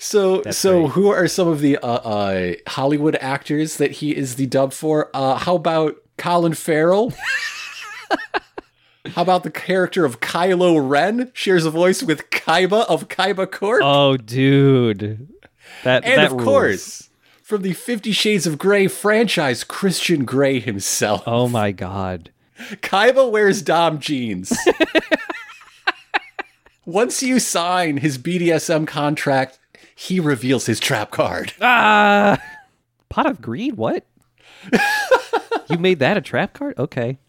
[0.03, 0.91] So, so great.
[0.91, 5.09] who are some of the uh, uh, Hollywood actors that he is the dub for?
[5.13, 7.13] Uh, how about Colin Farrell?
[9.07, 13.81] how about the character of Kylo Ren shares a voice with Kaiba of Kaiba Corp?
[13.81, 15.29] Oh dude.
[15.85, 16.43] That and that of rules.
[16.43, 17.09] course,
[17.41, 21.23] from the Fifty Shades of Grey franchise, Christian Grey himself.
[21.25, 22.29] Oh my god.
[22.59, 24.51] Kaiba wears Dom jeans.
[26.85, 29.57] Once you sign his BDSM contract,
[29.95, 31.53] he reveals his trap card.
[31.61, 32.39] Ah
[33.13, 34.07] Pot of Greed, what?
[35.69, 36.73] you made that a trap card?
[36.79, 37.19] Okay.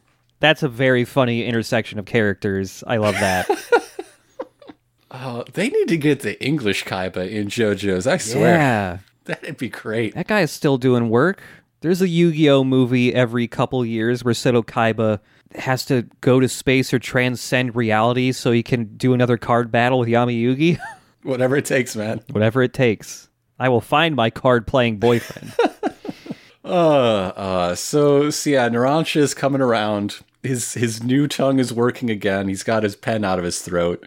[0.40, 2.82] That's a very funny intersection of characters.
[2.86, 3.46] I love that.
[5.10, 8.06] oh, they need to get the English Kaiba in JoJo's.
[8.06, 8.56] I swear.
[8.56, 8.98] yeah.
[9.24, 10.14] That'd be great.
[10.14, 11.42] That guy is still doing work.
[11.82, 15.20] There's a Yu-Gi-Oh movie every couple years where Seto Kaiba
[15.54, 19.98] has to go to space or transcend reality so he can do another card battle
[19.98, 20.80] with Yami Yugi.
[21.24, 22.20] Whatever it takes, man.
[22.30, 23.28] Whatever it takes.
[23.58, 25.52] I will find my card playing boyfriend.
[26.64, 30.20] Uh, uh, so, so yeah, Narancia is coming around.
[30.42, 32.48] His his new tongue is working again.
[32.48, 34.06] He's got his pen out of his throat,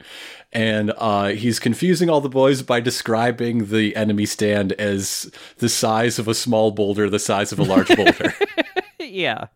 [0.51, 6.17] and uh, he's confusing all the boys by describing the enemy stand as the size
[6.17, 8.33] of a small boulder, the size of a large boulder.
[8.99, 9.47] yeah.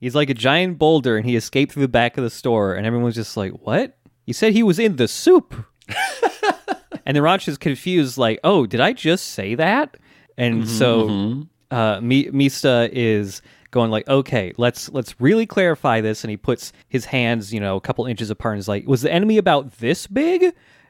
[0.00, 2.86] He's like a giant boulder and he escaped through the back of the store and
[2.86, 3.98] everyone's just like, "What?
[4.26, 5.54] You said he was in the soup."
[7.08, 9.96] And the Ranch is confused like, "Oh, did I just say that?"
[10.36, 11.08] And so
[11.70, 16.72] uh Mi- Mista is going like, "Okay, let's let's really clarify this." And he puts
[16.88, 19.78] his hands, you know, a couple inches apart and is like, "Was the enemy about
[19.78, 20.42] this big?"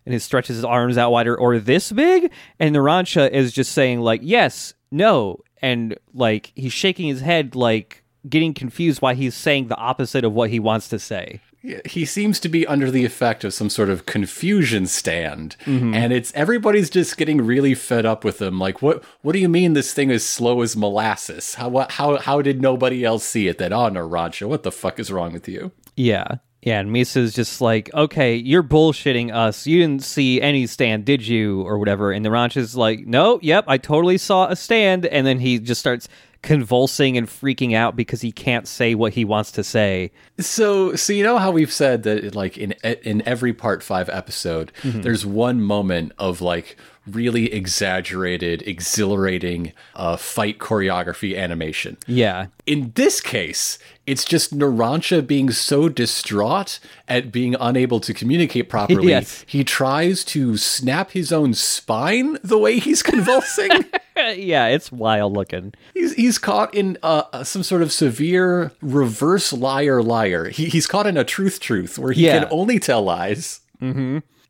[0.05, 2.31] And he stretches his arms out wider or this big?
[2.59, 8.03] And Narancia is just saying like, "Yes, no." And like he's shaking his head like
[8.29, 11.41] getting confused why he's saying the opposite of what he wants to say.
[11.61, 15.93] Yeah, he seems to be under the effect of some sort of confusion stand, mm-hmm.
[15.93, 18.61] and it's everybody's just getting really fed up with him.
[18.61, 19.03] Like, what?
[19.23, 21.55] What do you mean this thing is slow as molasses?
[21.55, 21.69] How?
[21.69, 22.19] What, how?
[22.19, 23.59] How did nobody else see it?
[23.59, 25.73] That oh, no, Rancho, what the fuck is wrong with you?
[25.97, 26.37] Yeah.
[26.61, 29.65] Yeah, and Mista's just like, okay, you're bullshitting us.
[29.65, 31.63] You didn't see any stand, did you?
[31.63, 32.11] Or whatever.
[32.11, 35.07] And Narancia's like, no, yep, I totally saw a stand.
[35.07, 36.09] And then he just starts
[36.43, 40.13] convulsing and freaking out because he can't say what he wants to say.
[40.39, 42.73] So, so you know how we've said that, like in
[43.03, 45.03] in every part five episode, mm-hmm.
[45.03, 46.77] there's one moment of like
[47.15, 51.97] really exaggerated, exhilarating uh, fight choreography animation.
[52.07, 52.47] Yeah.
[52.67, 59.09] In this case, it's just Narancia being so distraught at being unable to communicate properly.
[59.09, 59.45] Yes.
[59.47, 63.71] He tries to snap his own spine the way he's convulsing.
[64.17, 65.73] yeah, it's wild looking.
[65.95, 70.49] he's he's caught in uh, some sort of severe reverse liar liar.
[70.49, 72.41] He, he's caught in a truth truth where he Yeah.
[72.41, 73.61] can only tell lies.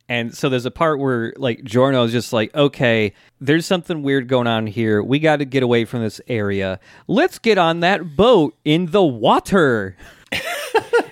[0.08, 4.46] And so there's a part where like Giorno's just like, okay, there's something weird going
[4.46, 5.02] on here.
[5.02, 6.80] We got to get away from this area.
[7.06, 9.96] Let's get on that boat in the water.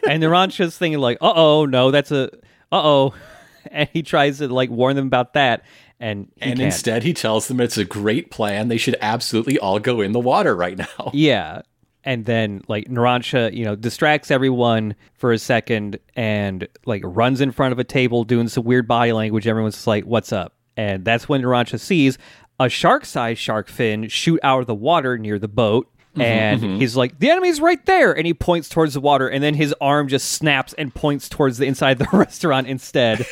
[0.09, 2.25] and Narancia's thinking like, uh oh, no, that's a
[2.73, 3.15] uh oh,
[3.71, 5.63] and he tries to like warn them about that,
[6.01, 6.61] and And can't.
[6.61, 8.69] instead, he tells them it's a great plan.
[8.69, 11.11] They should absolutely all go in the water right now.
[11.13, 11.63] Yeah.
[12.07, 17.51] And then like Narancia, you know, distracts everyone for a second and like runs in
[17.51, 19.47] front of a table doing some weird body language.
[19.47, 22.17] Everyone's just like, "What's up?" And that's when Narancia sees
[22.59, 25.91] a shark-sized shark fin shoot out of the water near the boat.
[26.13, 26.77] Mm-hmm, and mm-hmm.
[26.77, 29.75] he's like, "The enemy's right there!" And he points towards the water, and then his
[29.81, 33.27] arm just snaps and points towards the inside of the restaurant instead.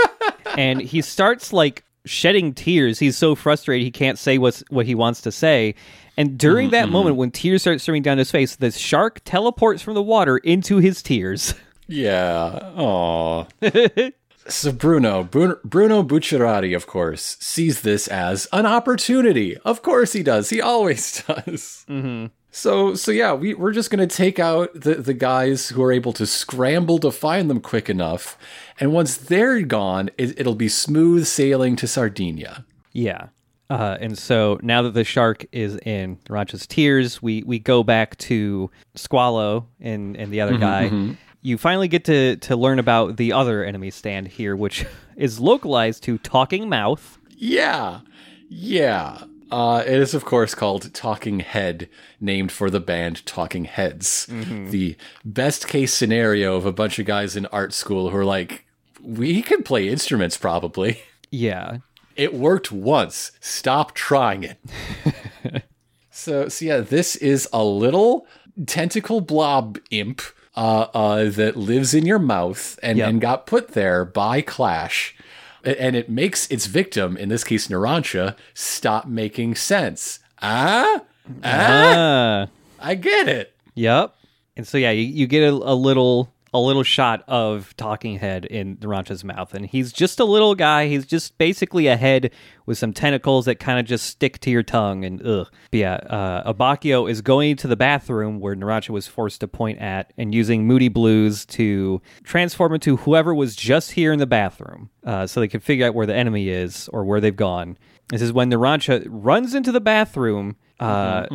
[0.56, 2.98] and he starts like shedding tears.
[2.98, 5.74] He's so frustrated he can't say what's what he wants to say.
[6.16, 9.94] And during that moment, when tears start streaming down his face, the shark teleports from
[9.94, 11.54] the water into his tears.
[11.86, 12.72] Yeah.
[12.76, 13.44] Aw.
[14.48, 19.58] so Bruno, Bruno, Bruno Bucciarati, of course, sees this as an opportunity.
[19.58, 20.48] Of course he does.
[20.48, 21.84] He always does.
[21.86, 22.26] Mm-hmm.
[22.56, 25.90] So, so yeah, we, we're just going to take out the, the guys who are
[25.90, 28.38] able to scramble to find them quick enough.
[28.78, 32.64] And once they're gone, it, it'll be smooth sailing to Sardinia.
[32.92, 33.26] Yeah.
[33.68, 38.16] Uh, and so now that the shark is in Rancha's tears, we, we go back
[38.18, 41.16] to Squalo and, and the other guy.
[41.42, 44.86] You finally get to, to learn about the other enemy stand here, which
[45.16, 47.18] is localized to Talking Mouth.
[47.30, 48.02] Yeah.
[48.48, 49.24] Yeah.
[49.50, 51.88] Uh, it is, of course, called Talking Head,
[52.20, 54.26] named for the band Talking Heads.
[54.26, 58.64] The best case scenario of a bunch of guys in art school who are like,
[59.02, 61.00] we can play instruments probably.
[61.30, 61.78] Yeah.
[62.16, 63.32] It worked once.
[63.40, 64.58] Stop trying it.
[66.10, 68.26] so, so yeah, this is a little
[68.66, 70.22] tentacle blob imp
[70.56, 73.08] uh, uh, that lives in your mouth and, Yep.
[73.08, 75.16] and got put there by Clash.
[75.64, 80.18] And it makes its victim, in this case Narancia, stop making sense.
[80.42, 81.02] Ah?
[81.42, 81.46] Ah?
[81.46, 82.48] Ah.
[82.80, 83.54] I get it.
[83.74, 84.14] Yep.
[84.56, 88.44] And so yeah, you, you get a, a little a little shot of Talking Head
[88.44, 90.86] in Narancia's mouth, and he's just a little guy.
[90.86, 92.30] He's just basically a head
[92.64, 95.04] with some tentacles that kind of just stick to your tongue.
[95.04, 95.48] And ugh.
[95.72, 99.80] But yeah, uh, Abbacchio is going to the bathroom where Narancia was forced to point
[99.80, 104.90] at, and using Moody Blues to transform into whoever was just here in the bathroom,
[105.04, 107.76] uh, so they can figure out where the enemy is or where they've gone.
[108.08, 110.56] This is when Narancia runs into the bathroom.
[110.78, 111.26] Uh,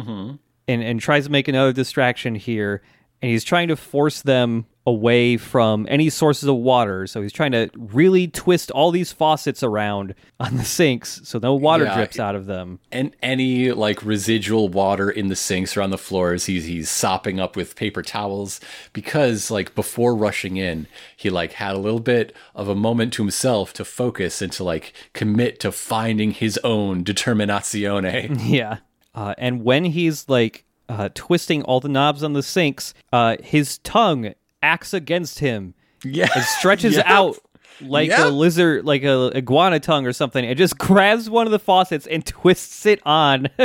[0.68, 2.84] and, and tries to make another distraction here.
[3.22, 7.06] And he's trying to force them away from any sources of water.
[7.06, 11.54] So he's trying to really twist all these faucets around on the sinks so no
[11.54, 11.96] water Yeah.
[11.96, 12.80] drips out of them.
[12.92, 17.40] And any like residual water in the sinks or on the floors, he's he's sopping
[17.40, 18.62] up with paper towels
[18.94, 23.22] because like before rushing in, he like had a little bit of a moment to
[23.22, 28.40] himself to focus and to like commit to finding his own determinazione.
[28.50, 28.78] Yeah.
[29.14, 33.78] Uh, and when he's like uh, twisting all the knobs on the sinks, uh, his
[33.80, 35.74] tongue acts against him.
[36.04, 37.06] yeah, It stretches Yep.
[37.08, 37.38] out
[37.82, 38.20] like Yep.
[38.20, 40.44] a lizard, like a iguana tongue or something.
[40.44, 43.48] It just grabs one of the faucets and twists it on.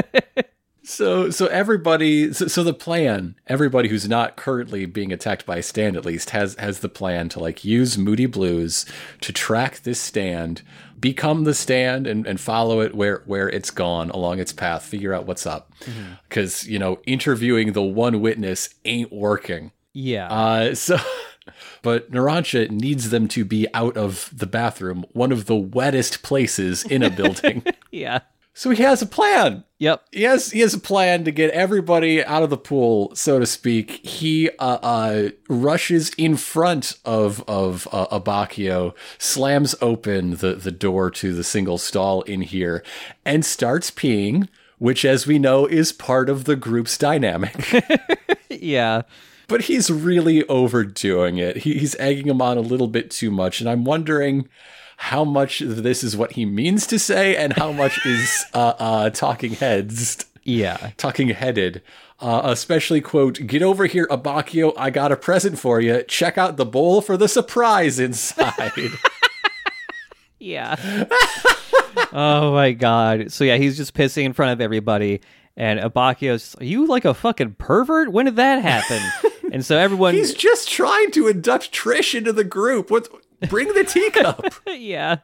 [0.85, 5.63] So, so everybody, so, so the plan, everybody who's not currently being attacked by a
[5.63, 8.85] stand, at least, has has the plan to like use Moody Blues
[9.23, 10.63] to track this stand,
[11.01, 15.15] become the stand, and, and follow it where where it's gone along its path, figure
[15.15, 15.73] out what's up,
[16.29, 19.73] because you know interviewing the one witness ain't working.
[19.95, 20.29] yeah.
[20.29, 20.99] Uh, so,
[21.83, 26.85] but Narancia needs them to be out of the bathroom, one of the wettest places
[26.85, 27.65] in a building.
[27.91, 28.21] yeah.
[28.57, 30.03] So he has a plan Yep.
[30.13, 33.45] he has he has a plan to get everybody out of the pool, so to
[33.45, 33.91] speak.
[34.07, 41.11] He uh, uh, rushes in front of of uh, Abbacchio, slams open the the door
[41.11, 42.83] to the single stall in here,
[43.27, 44.49] and starts peeing.
[44.79, 47.55] Which, as we know, is part of the group's dynamic.
[48.51, 49.03] Yeah.
[49.49, 51.59] but he's really overdoing it.
[51.59, 54.49] He, he's egging him on a little bit too much, and I'm wondering
[54.97, 59.11] how much this is what he means to say and how much is uh, uh,
[59.11, 60.91] talking heads, Yeah.
[60.97, 61.83] talking headed.
[62.21, 64.73] Uh, especially quote, get over here, Abbacchio.
[64.79, 66.03] I got a present for you.
[66.05, 68.73] Check out the bowl for the surprise inside.
[70.39, 70.77] Yeah.
[72.13, 73.33] oh my god.
[73.33, 75.21] So yeah, he's just pissing in front of everybody,
[75.57, 78.13] and Abbacchio's Are you like a fucking pervert?
[78.13, 79.01] When did that happen?
[79.53, 82.91] and so everyone He's just trying to induct Trish into the group.
[82.91, 83.09] What?
[83.49, 84.55] Bring the teacup.
[84.67, 85.19] Yeah.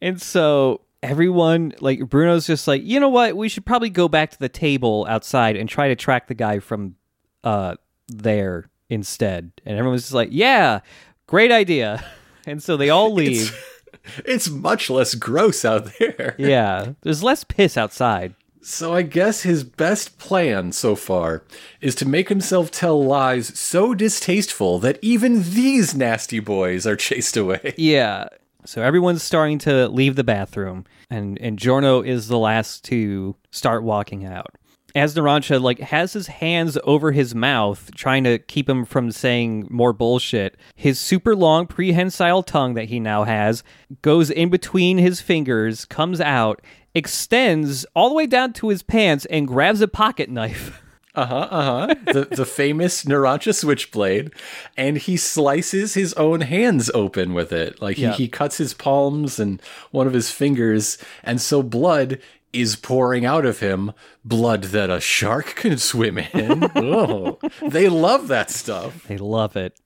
[0.00, 4.30] And so everyone like Bruno's just like, you know what, we should probably go back
[4.32, 6.96] to the table outside and try to track the guy from
[7.44, 7.74] uh
[8.08, 9.52] there instead.
[9.64, 10.80] And everyone's just like, Yeah,
[11.26, 12.04] great idea.
[12.46, 13.54] And so they all leave.
[14.24, 16.34] it's much less gross out there.
[16.38, 16.92] yeah.
[17.02, 18.34] There's less piss outside.
[18.62, 21.44] So I guess his best plan so far
[21.80, 27.36] is to make himself tell lies so distasteful that even these nasty boys are chased
[27.36, 27.74] away.
[27.88, 28.28] Yeah.
[28.64, 33.82] So everyone's starting to leave the bathroom, and and Giorno is the last to start
[33.82, 34.56] walking out.
[34.94, 39.68] As Narancia like has his hands over his mouth, trying to keep him from saying
[39.70, 40.56] more bullshit.
[40.74, 43.62] His super long prehensile tongue that he now has
[44.02, 46.60] goes in between his fingers, comes out,
[46.94, 50.82] extends all the way down to his pants, and grabs a pocket knife.
[51.14, 51.48] Uh huh.
[51.50, 51.94] Uh huh.
[52.12, 54.30] the the famous Narancia switchblade,
[54.76, 57.82] and he slices his own hands open with it.
[57.82, 58.12] Like he, Yeah.
[58.12, 59.60] he cuts his palms and
[59.90, 62.20] one of his fingers, and so blood
[62.52, 63.92] is pouring out of him.
[64.24, 66.70] Blood that a shark can swim in.
[66.76, 69.02] oh, they love that stuff.
[69.08, 69.76] They love it.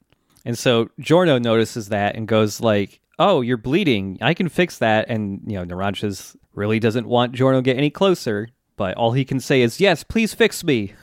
[0.44, 4.18] And so Giorno notices that and goes like, "Oh, you're bleeding.
[4.20, 7.90] I can fix that." And you know, Narancia's really doesn't want Giorno to get any
[7.90, 10.94] closer, but all he can say is, "Yes, please fix me.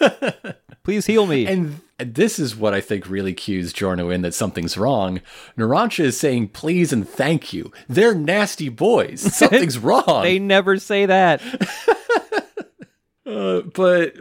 [0.84, 4.76] please heal me." And this is what I think really cues Giorno in that something's
[4.76, 5.20] wrong.
[5.56, 7.72] Narancia is saying please and thank you.
[7.88, 9.20] They're nasty boys.
[9.34, 10.22] Something's wrong.
[10.22, 11.40] they never say that.
[13.32, 14.14] Uh, but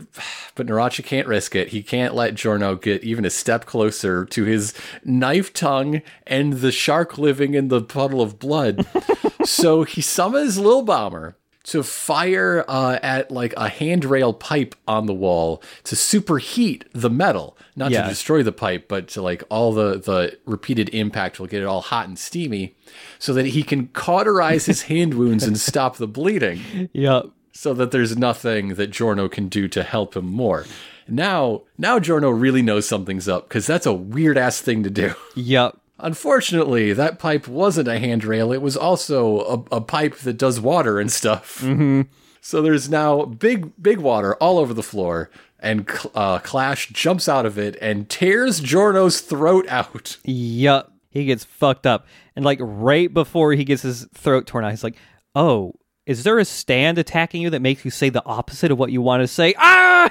[0.55, 1.69] but Narancia can't risk it.
[1.69, 6.71] He can't let Giorno get even a step closer to his knife tongue and the
[6.71, 8.85] shark living in the puddle of blood.
[9.45, 15.13] so he summons Lil Bomber to fire uh, at like a handrail pipe on the
[15.13, 18.03] wall to superheat the metal, not Yeah.
[18.03, 21.65] to destroy the pipe, but to like all the the repeated impact will get it
[21.65, 22.75] all hot and steamy,
[23.19, 27.25] so that he can cauterize his hand wounds and stop the bleeding Yep.
[27.53, 30.65] So that there's nothing that Giorno can do to help him more.
[31.07, 35.13] Now, now Giorno really knows something's up because that's a weird ass thing to do.
[35.35, 35.77] Yep.
[35.99, 40.99] Unfortunately, that pipe wasn't a handrail; it was also a, a pipe that does water
[40.99, 41.59] and stuff.
[41.61, 42.01] Mm-hmm.
[42.41, 45.29] So there's now big, big water all over the floor,
[45.59, 50.17] and uh, Clash jumps out of it and tears Giorno's throat out.
[50.23, 50.91] Yup.
[51.11, 52.07] He gets fucked up.
[52.35, 54.95] And like right before he gets his throat torn out, he's like,
[55.35, 55.75] Oh,
[56.11, 59.01] is there a stand attacking you that makes you say the opposite of what you
[59.01, 59.53] want to say?
[59.57, 60.09] Ah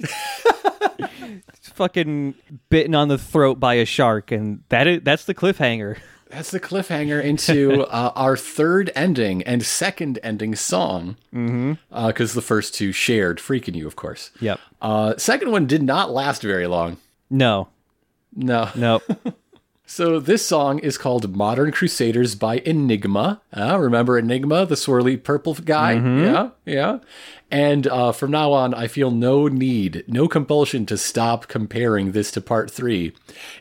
[1.78, 2.34] fucking
[2.70, 5.98] bitten on the throat by a shark, and that is that's the cliffhanger.
[6.28, 11.16] That's the cliffhanger into uh, our third ending and second ending song.
[11.32, 12.06] Mm-hmm.
[12.06, 14.30] Because the first two shared Freek'n You, of course.
[14.40, 14.60] Yep.
[14.82, 16.98] Uh, second one did not last very long.
[17.30, 17.68] No.
[18.34, 18.70] No.
[18.74, 19.02] Nope.
[19.90, 23.40] So this song is called Modern Crusaders by Enigma.
[23.56, 25.94] Uh, remember Enigma, the swirly purple guy?
[25.94, 26.98] Yeah, yeah.
[27.50, 32.30] And uh, from now on, I feel no need, no compulsion to stop comparing this
[32.32, 33.14] to part three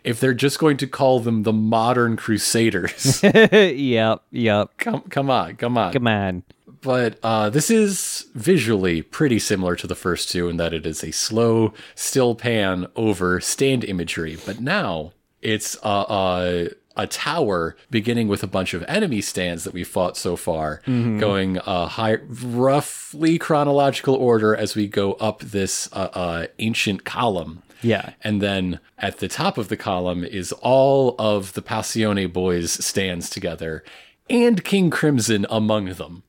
[0.03, 3.23] if they're just going to call them the Modern Crusaders.
[3.23, 4.21] yep.
[4.31, 4.71] Yep.
[4.79, 5.93] come, come on, come on.
[5.93, 6.43] Come on.
[6.81, 11.05] but uh, this is visually pretty similar to the first two in that it is
[11.05, 14.37] a slow, still pan over stand imagery.
[14.45, 15.13] But now
[15.47, 16.65] it's uh, uh,
[16.97, 21.57] a tower beginning with a bunch of enemy stands that we fought so far, going
[21.59, 27.63] uh, high, roughly chronological order as we go up this uh, uh, ancient column.
[27.81, 28.11] Yeah.
[28.25, 33.29] And then at the top of the column is all of the Passione boys stands
[33.29, 33.85] together
[34.29, 36.23] and King Crimson among them.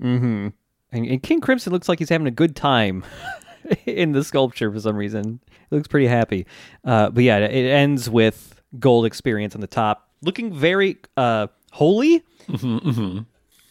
[0.92, 3.04] And, and King Crimson looks like he's having a good time
[3.86, 5.40] in the sculpture for some reason.
[5.70, 6.46] He looks pretty happy.
[6.84, 12.24] Uh, but yeah, it ends with gold experience on the top, looking very uh, holy.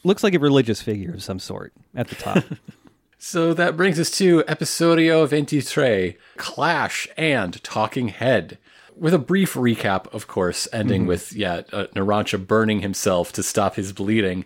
[0.03, 2.43] Looks like a religious figure of some sort at the top.
[3.19, 8.59] So that brings us to Episodio 23 Clash and Talking Head.
[8.95, 13.75] With a brief recap, of course, ending with, yeah, uh, Narancia burning himself to stop
[13.75, 14.45] his bleeding.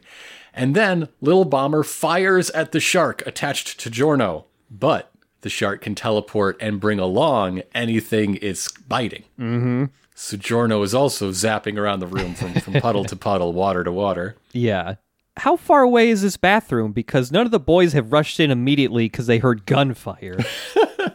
[0.53, 4.45] And then Lil Bomber fires at the shark attached to Giorno.
[4.69, 9.23] But the shark can teleport and bring along anything it's biting.
[9.37, 9.85] Mm-hmm.
[10.21, 13.91] So Giorno is also zapping around the room from, from puddle to puddle, water to
[13.91, 14.35] water.
[14.53, 14.95] Yeah.
[15.37, 16.91] How far away is this bathroom?
[16.91, 20.37] Because none of the boys have rushed in immediately because they heard gunfire.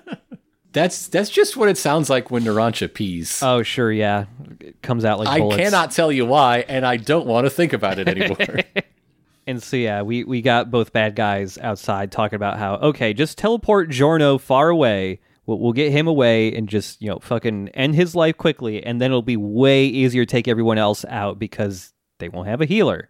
[0.73, 3.43] That's that's just what it sounds like when Narancia pees.
[3.43, 4.27] oh, sure, yeah.
[4.61, 5.57] It comes out like I bullets.
[5.57, 8.37] cannot tell you why, and I don't want to think about it anymore.
[9.47, 13.39] And so yeah, we we got both bad guys outside talking about how okay, just
[13.39, 15.21] teleport Giorno far away.
[15.47, 19.01] We'll, we'll get him away and just you know fucking end his life quickly, and
[19.01, 22.67] then it'll be way easier to take everyone else out because they won't have a
[22.67, 23.09] healer.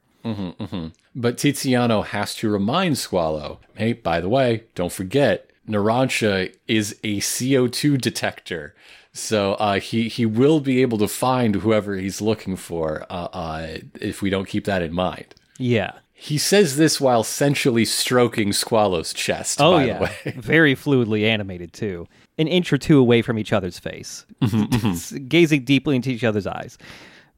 [1.15, 7.19] but Tiziano has to remind Squalo, hey, by the way, don't forget, Narancia is a
[7.19, 8.75] CO2 detector.
[9.13, 13.79] So uh, he he will be able to find whoever he's looking for uh, uh,
[14.01, 15.35] if we don't keep that in mind.
[15.59, 15.93] Yeah.
[16.13, 19.61] He says this while sensually stroking Squalo's chest.
[19.61, 19.99] Oh by yeah.
[19.99, 20.35] the way.
[20.37, 22.07] Very fluidly animated too.
[22.39, 24.27] An inch or two away from each other's face,
[25.29, 26.77] gazing deeply into each other's eyes.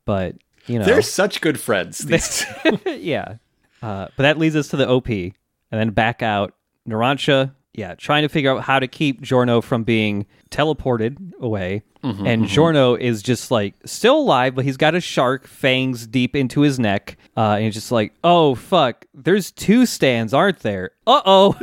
[0.04, 0.36] But
[0.66, 1.98] you know, They're such good friends.
[2.06, 2.44] These
[2.86, 3.36] yeah.
[3.80, 5.32] Uh, but that leads us to the OP, and
[5.70, 6.54] then back out.
[6.88, 11.82] Narancia, yeah, trying to figure out how to keep Giorno from being teleported away.
[12.02, 16.60] And Giorno is just like still alive, but he's got a shark fangs deep into
[16.60, 17.16] his neck.
[17.36, 20.92] Uh, and he's just like, oh, fuck, there's two stands, aren't there?
[21.06, 21.58] Uh oh.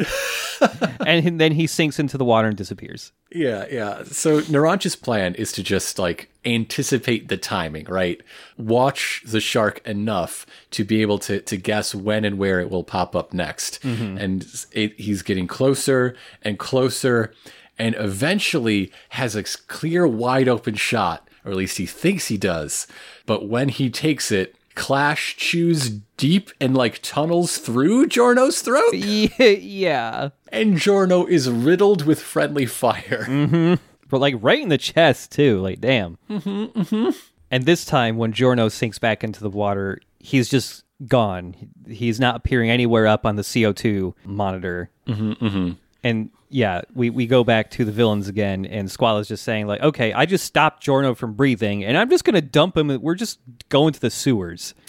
[1.06, 3.12] and then he sinks into the water and disappears.
[3.32, 4.04] Yeah, yeah.
[4.06, 8.22] So Narancia's plan is to just like anticipate the timing, right?
[8.58, 12.84] Watch the shark enough to be able to to guess when and where it will
[12.84, 13.84] pop up next.
[14.18, 17.34] And it, he's getting closer and closer
[17.78, 22.88] and eventually has a clear wide open shot, or at least he thinks he does.
[23.26, 30.30] But when he takes it, Clash chews deep and like tunnels through Giorno's throat, yeah.
[30.50, 33.78] and Giorno is riddled with friendly fire.
[34.08, 35.60] But like right in the chest too.
[35.60, 36.18] Like damn.
[36.30, 37.10] Mm-hmm, mm-hmm.
[37.52, 41.56] And this time, when Giorno sinks back into the water, he's just gone.
[41.88, 44.90] He's not appearing anywhere up on the CO two monitor.
[45.08, 45.72] Mm-hmm, mm-hmm.
[46.04, 49.82] And yeah, we, we go back to the villains again, and Squalo's just saying like,
[49.82, 52.88] "Okay, I just stopped Giorno from breathing, and I'm just gonna dump him.
[53.02, 54.74] We're just going to the sewers."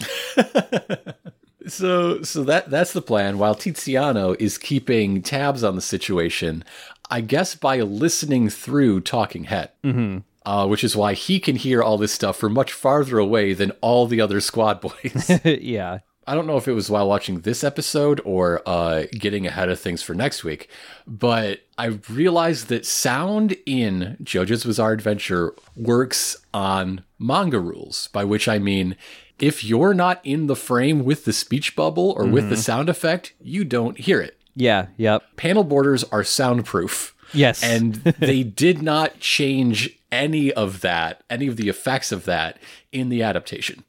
[1.68, 3.38] So so that that's the plan.
[3.38, 6.62] While Tiziano is keeping tabs on the situation,
[7.10, 10.18] I guess by listening through Talking Head, mm-hmm.
[10.48, 13.72] uh, which is why he can hear all this stuff from much farther away than
[13.80, 15.40] all the other squad boys.
[15.44, 15.98] yeah.
[16.26, 19.78] I don't know if it was while watching this episode or uh, getting ahead of
[19.78, 20.68] things for next week,
[21.06, 28.48] but I realized that sound in JoJo's Bizarre Adventure works on manga rules, by which
[28.48, 28.96] I mean
[29.38, 33.34] if you're not in the frame with the speech bubble or with the sound effect,
[33.40, 34.38] you don't hear it.
[34.54, 34.86] Yeah.
[34.96, 35.36] Yep.
[35.36, 37.14] Panel borders are soundproof.
[37.34, 37.62] Yes.
[37.62, 42.58] And they did not change any of that, any of the effects of that
[42.92, 43.84] in the adaptation.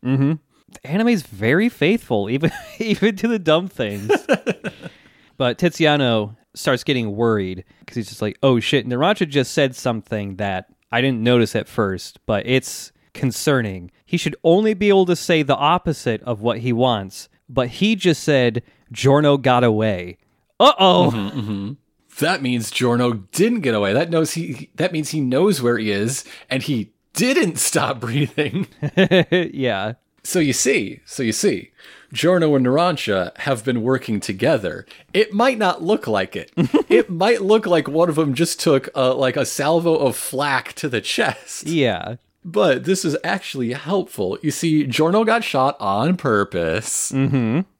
[0.83, 4.09] Anime's very faithful, even even to the dumb things.
[5.37, 10.37] but Tiziano starts getting worried because he's just like, "Oh shit!" Narancia just said something
[10.37, 13.91] that I didn't notice at first, but it's concerning.
[14.05, 17.95] He should only be able to say the opposite of what he wants, but he
[17.95, 20.17] just said Giorno got away.
[20.59, 21.75] Uh oh.
[22.19, 23.93] That means Giorno didn't get away.
[23.93, 24.71] That knows he.
[24.75, 28.67] That means he knows where he is, and he didn't stop breathing.
[29.31, 29.93] yeah.
[30.27, 31.71] So you see, so you see,
[32.11, 34.85] Giorno and Narancia have been working together.
[35.13, 36.51] It might not look like it.
[36.89, 40.73] it might look like one of them just took a, like a salvo of flack
[40.73, 41.67] to the chest.
[41.67, 42.17] Yeah.
[42.43, 44.37] But this is actually helpful.
[44.41, 47.13] You see, Giorno got shot on purpose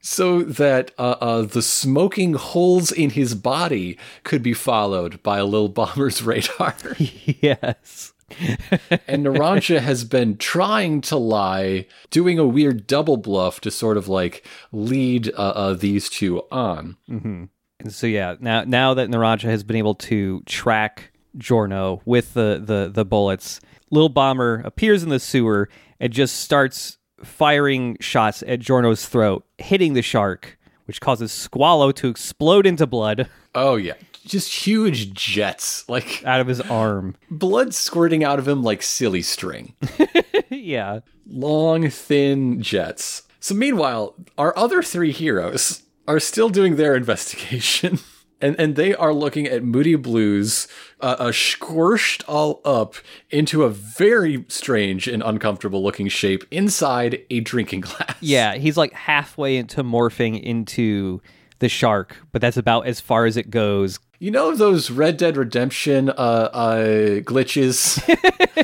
[0.00, 5.44] so that uh, uh, the smoking holes in his body could be followed by a
[5.44, 6.74] little bomber's radar.
[6.98, 8.14] yes.
[9.06, 14.08] And Narancia has been trying to lie, doing a weird double bluff to sort of
[14.08, 16.96] like lead uh, uh, these two on.
[17.08, 17.48] And
[17.92, 22.90] so yeah, now now that Narancia has been able to track Giorno with the the
[22.92, 23.60] the bullets,
[23.90, 25.68] Lil Bomber appears in the sewer
[26.00, 32.08] and just starts firing shots at Giorno's throat, hitting the shark, which causes Squalo to
[32.08, 33.94] explode into blood Oh, yeah.
[34.28, 37.16] Just huge jets, like out of his arm.
[37.30, 39.74] blood squirting out of him like silly string.
[40.50, 41.00] yeah.
[41.26, 43.22] Long, thin jets.
[43.40, 47.98] So, meanwhile, our other three heroes are still doing their investigation.
[48.40, 50.68] And, and they are looking at Moody Blues,
[51.00, 52.94] uh, uh, squished all up
[53.30, 58.14] into a very strange and uncomfortable looking shape inside a drinking glass.
[58.20, 61.20] Yeah, he's like halfway into morphing into
[61.58, 63.98] the shark, but that's about as far as it goes.
[64.20, 66.84] You know those Red Dead Redemption uh, uh,
[67.20, 68.02] glitches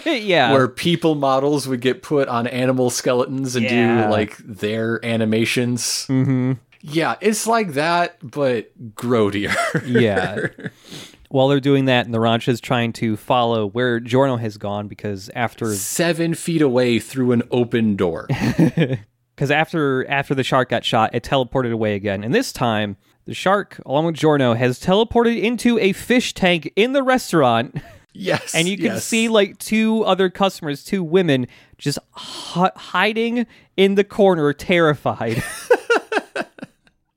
[0.26, 0.52] yeah.
[0.52, 4.07] where people models would get put on animal skeletons and Yeah.
[4.07, 6.07] do like their animations?
[6.09, 6.52] Mm-hmm.
[6.80, 9.55] Yeah, it's like that, but grodier.
[9.86, 10.48] yeah.
[11.30, 16.34] While they're doing that, Narancia's trying to follow where Giorno has gone because after Seven
[16.34, 18.26] feet away through an open door.
[19.36, 22.96] because after after the shark got shot, it teleported away again, and this time
[23.27, 27.77] the shark, along with Giorno, has teleported into a fish tank in the restaurant,
[28.12, 28.55] Yes.
[28.55, 29.05] and you can yes.
[29.05, 31.47] see like two other customers, two women,
[31.79, 33.47] just hi- hiding
[33.77, 35.43] in the corner, terrified.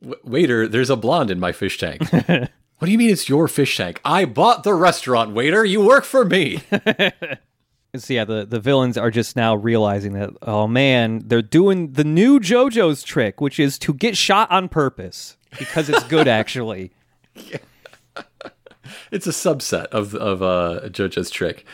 [0.02, 2.02] W- waiter, there's a blonde in my fish tank.
[2.12, 2.50] what
[2.86, 4.00] do you mean it's your fish tank?
[4.06, 5.66] I bought the restaurant, waiter.
[5.66, 6.62] You work for me.
[7.96, 12.04] so yeah, the the villains are just now realizing that oh man, they're doing the
[12.04, 16.92] new JoJo's trick, which is to get shot on purpose because it's good actually.
[19.12, 21.66] it's a subset of of uh, JoJo's trick.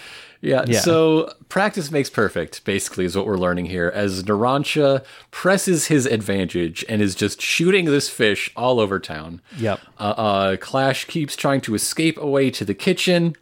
[0.43, 0.81] Yeah, Yeah.
[0.81, 2.65] So practice makes perfect.
[2.65, 3.89] Basically, is what we're learning here.
[3.95, 9.41] As Narancia presses his advantage and is just shooting this fish all over town.
[9.57, 9.79] Yep.
[9.97, 13.37] Uh, uh, Clash keeps trying to escape away to the kitchen.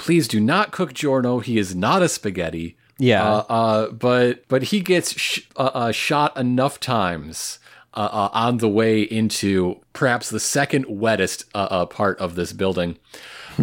[0.00, 1.40] Please do not cook Giorno.
[1.40, 2.78] He is not a spaghetti.
[2.98, 3.22] Yeah.
[3.22, 7.58] Uh, uh, but but he gets sh- uh, uh, shot enough times
[7.92, 12.54] uh, uh, on the way into perhaps the second wettest uh, uh, part of this
[12.54, 12.96] building.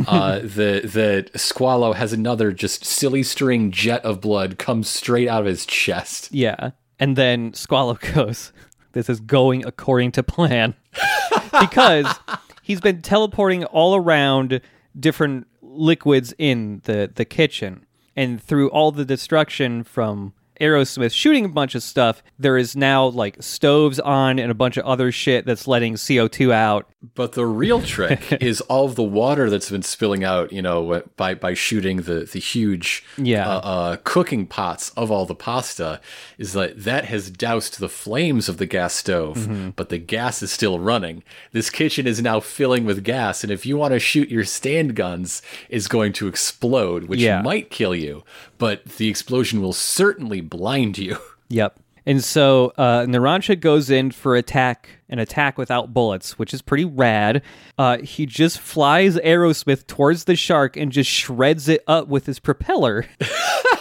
[0.07, 5.41] uh, the the Squalo has another just silly string jet of blood come straight out
[5.41, 6.29] of his chest.
[6.31, 6.71] Yeah.
[6.99, 8.53] And then Squalo goes,
[8.93, 10.75] This is going according to plan.
[11.59, 12.07] because
[12.61, 14.61] he's been teleporting all around
[14.99, 15.47] different
[15.78, 17.86] liquids in the, the kitchen.
[18.15, 23.05] And through all the destruction from Aerosmith shooting a bunch of stuff, there is now
[23.07, 26.89] like stoves on and a bunch of other shit that's letting CO2 out.
[27.15, 31.03] But the real trick is all of the water that's been spilling out, you know,
[31.15, 33.47] by by shooting the the huge Yeah.
[33.47, 36.01] uh, uh, cooking pots of all the pasta.
[36.37, 39.69] Is that that has doused the flames of the gas stove, Mm-hmm.
[39.75, 41.23] but the gas is still running.
[41.51, 44.95] This kitchen is now filling with gas, and if you want to shoot your stand
[44.95, 47.41] guns, is going to explode, which Yeah.
[47.41, 48.23] might kill you.
[48.57, 51.17] But the explosion will certainly blind you.
[51.49, 51.79] Yep.
[52.05, 56.83] And so uh, Narancia goes in for attack, an attack without bullets, which is pretty
[56.83, 57.41] rad.
[57.77, 62.39] Uh, he just flies Aerosmith towards the shark and just shreds it up with his
[62.39, 63.05] propeller.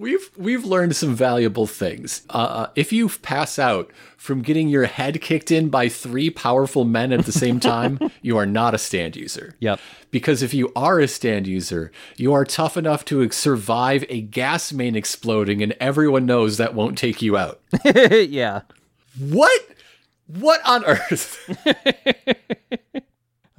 [0.00, 2.22] We've we've learned some valuable things.
[2.30, 6.86] Uh, uh, if you pass out from getting your head kicked in by three powerful
[6.86, 9.56] men at the same time, you are not a stand user.
[9.60, 9.78] Yep.
[10.10, 14.72] Because if you are a stand user, you are tough enough to survive a gas
[14.72, 17.60] main exploding, and everyone knows that won't take you out.
[17.94, 18.62] yeah.
[19.18, 19.60] What?
[20.28, 21.46] What on earth?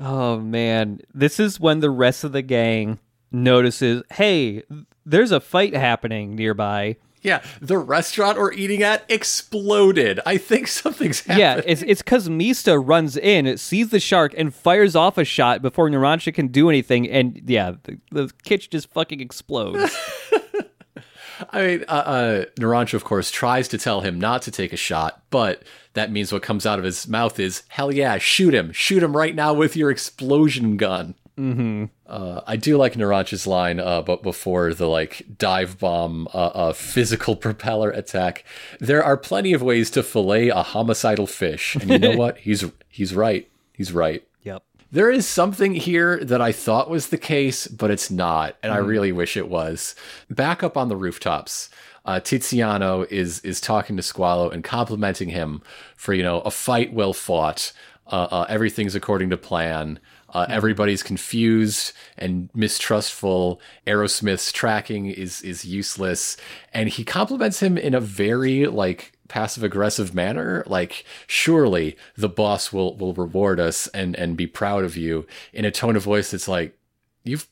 [0.03, 2.97] Oh man, this is when the rest of the gang
[3.31, 4.63] notices, "Hey,
[5.05, 10.19] there's a fight happening nearby." yeah, the restaurant we're eating at exploded.
[10.25, 11.39] I think something's happening.
[11.39, 15.61] Yeah, it's it's because Mista runs in, sees the shark, and fires off a shot
[15.61, 19.95] before Narancia can do anything, and yeah, the, the kitchen just fucking explodes.
[21.49, 24.77] I mean, uh, uh, Narancia, of course, tries to tell him not to take a
[24.77, 28.71] shot, but that means what comes out of his mouth is, hell yeah, shoot him.
[28.71, 31.15] Shoot him right now with your explosion gun.
[31.37, 31.85] Mm-hmm.
[32.05, 36.73] Uh, I do like Narancia's line, uh, but before the like dive bomb, uh, uh,
[36.73, 38.43] physical propeller attack,
[38.79, 41.75] there are plenty of ways to fillet a homicidal fish.
[41.75, 42.37] And you know what?
[42.39, 43.49] He's he's right.
[43.73, 44.23] He's right.
[44.43, 44.63] yep.
[44.91, 48.77] There is something here that I thought was the case, but it's not, and I
[48.77, 49.95] really wish it was.
[50.29, 51.69] Back up on the rooftops,
[52.05, 55.61] uh, Tiziano is is talking to Squalo and complimenting him
[55.95, 57.71] for you know a fight well fought.
[58.11, 59.99] Uh, uh, everything's according to plan.
[60.33, 63.59] Uh, everybody's confused and mistrustful.
[63.87, 66.37] Aerosmith's tracking is is useless,
[66.73, 70.63] and he compliments him in a very like passive aggressive manner.
[70.67, 75.65] Like, surely the boss will will reward us and and be proud of you in
[75.65, 76.77] a tone of voice that's like,
[77.23, 77.47] you've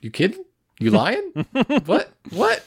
[0.00, 0.44] you kidding?
[0.78, 1.32] You lying?
[1.86, 2.12] what?
[2.30, 2.64] What?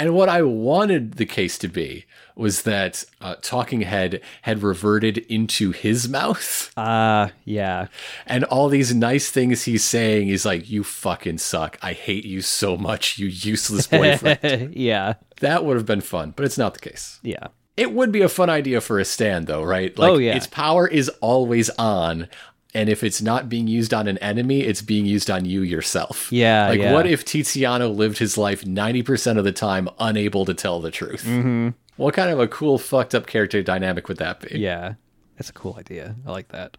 [0.00, 5.18] And what I wanted the case to be was that uh, Talking Head had reverted
[5.18, 6.72] into his mouth.
[6.76, 7.88] Uh yeah.
[8.26, 11.76] And all these nice things he's saying, he's like, You fucking suck.
[11.82, 14.74] I hate you so much, you useless boyfriend.
[14.74, 15.14] yeah.
[15.40, 17.20] that would have been fun, but it's not the case.
[17.22, 17.48] Yeah.
[17.76, 19.96] It would be a fun idea for a stand, though, right?
[19.98, 20.34] Like, Oh, yeah.
[20.36, 22.28] its power is always on.
[22.72, 26.30] And if it's not being used on an enemy, it's being used on you yourself.
[26.32, 26.92] Yeah, Like, yeah.
[26.92, 31.24] what if Tiziano lived his life 90% of the time unable to tell the truth?
[31.26, 31.70] Mm-hmm.
[31.96, 34.58] What kind of a cool, fucked up character dynamic would that be?
[34.58, 34.94] Yeah.
[35.36, 36.14] That's a cool idea.
[36.26, 36.76] I like that.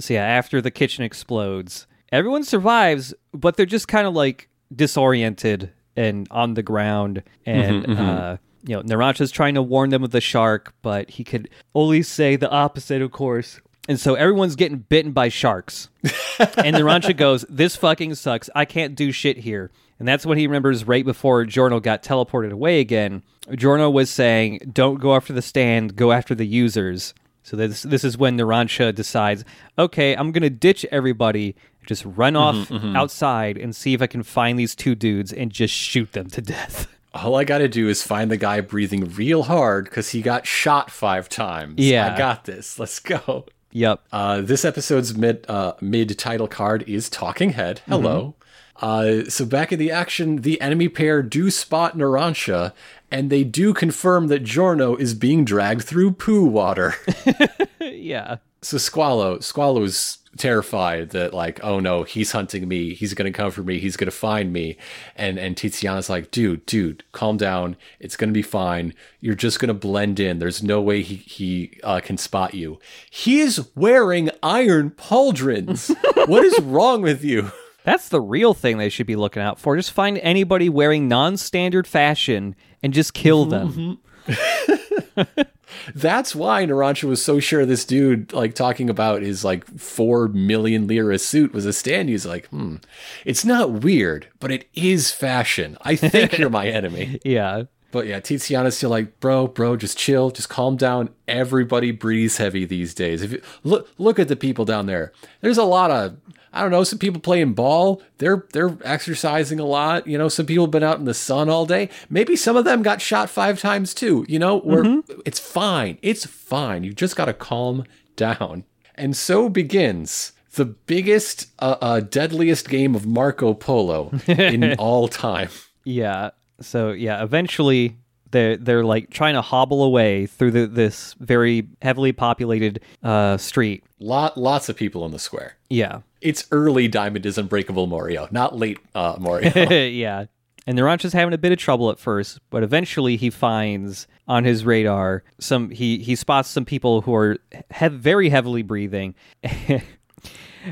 [0.00, 5.70] So yeah, after the kitchen explodes, everyone survives, but they're just kind of like disoriented
[5.96, 7.22] and on the ground.
[7.44, 8.36] And uh,
[8.66, 12.36] you know, Narancia's trying to warn them of the shark, but he could only say
[12.36, 13.60] the opposite, of course.
[13.88, 15.88] And so everyone's getting bitten by sharks.
[16.02, 18.48] and Narancia goes, "This fucking sucks.
[18.54, 22.50] I can't do shit here." And that's what he remembers right before Giorno got teleported
[22.50, 23.22] away again.
[23.54, 28.04] Giorno was saying, "Don't go after the stand, go after the users." So this this
[28.04, 29.44] is when Narancia decides,
[29.78, 31.54] "Okay, I'm gonna ditch everybody,
[31.86, 32.96] just run off mm-hmm, mm-hmm.
[32.96, 36.40] outside and see if I can find these two dudes and just shoot them to
[36.40, 40.20] death." All I got to do is find the guy breathing real hard because he
[40.20, 41.74] got shot five times.
[41.76, 42.12] Yeah.
[42.12, 42.76] I got this.
[42.76, 43.46] Let's go.
[43.74, 44.06] Yep.
[44.12, 47.82] Uh, this episode's mid uh, mid title card is Talking Head.
[47.88, 48.36] Hello.
[48.80, 52.72] Uh, so back in the action, the enemy pair do spot Narancia,
[53.10, 56.94] and they do confirm that Giorno is being dragged through poo water.
[57.80, 58.36] yeah.
[58.62, 62.94] so Squalo, Squalo's terrified that like, oh no, he's hunting me.
[62.94, 63.78] He's gonna come for me.
[63.78, 64.76] He's gonna find me.
[65.16, 67.76] And and Tiziano's like, dude, dude, calm down.
[68.00, 68.94] It's gonna be fine.
[69.20, 70.38] You're just gonna blend in.
[70.38, 72.78] There's no way he he uh, can spot you.
[73.10, 75.94] He is wearing iron pauldrons.
[76.28, 77.52] what is wrong with you?
[77.84, 79.76] That's the real thing they should be looking out for.
[79.76, 83.98] Just find anybody wearing non-standard fashion and just kill them.
[85.94, 90.86] That's why Narancia was so sure this dude, like talking about his like four million
[90.86, 92.08] lira suit, was a stand.
[92.08, 92.76] He's like, hmm,
[93.24, 95.76] it's not weird, but it is fashion.
[95.82, 97.20] I think you're my enemy.
[97.24, 97.64] Yeah.
[97.92, 101.10] But yeah, Tiziano's still like, bro, bro, just chill, just calm down.
[101.28, 103.22] Everybody breathes heavy these days.
[103.22, 105.12] If you look, look at the people down there.
[105.42, 106.16] There's a lot of,
[106.54, 108.00] I don't know, some people playing ball.
[108.18, 110.06] They're they're exercising a lot.
[110.06, 111.90] You know, some people have been out in the sun all day.
[112.08, 114.24] Maybe some of them got shot five times too.
[114.28, 115.98] You know, where it's fine.
[116.00, 116.84] It's fine.
[116.84, 117.84] You just got to calm
[118.16, 118.64] down.
[118.94, 125.48] And so begins the biggest, uh, uh, deadliest game of Marco Polo in all time.
[125.82, 126.30] Yeah.
[126.60, 127.96] So yeah, eventually
[128.30, 133.84] they're they're like trying to hobble away through the, this very heavily populated uh, street.
[134.00, 135.56] Lot, lots of people in the square.
[135.70, 136.00] Yeah.
[136.24, 139.50] It's early Diamond is Unbreakable Mario, not late uh, Mario.
[139.70, 140.24] yeah.
[140.66, 144.64] And Narancia's having a bit of trouble at first, but eventually he finds on his
[144.64, 147.36] radar some he he spots some people who are
[147.74, 149.14] he- very heavily breathing.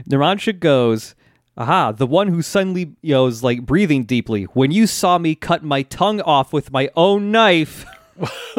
[0.08, 1.14] Narancia goes,
[1.58, 4.44] "Aha, the one who suddenly you know is like breathing deeply.
[4.44, 7.84] When you saw me cut my tongue off with my own knife."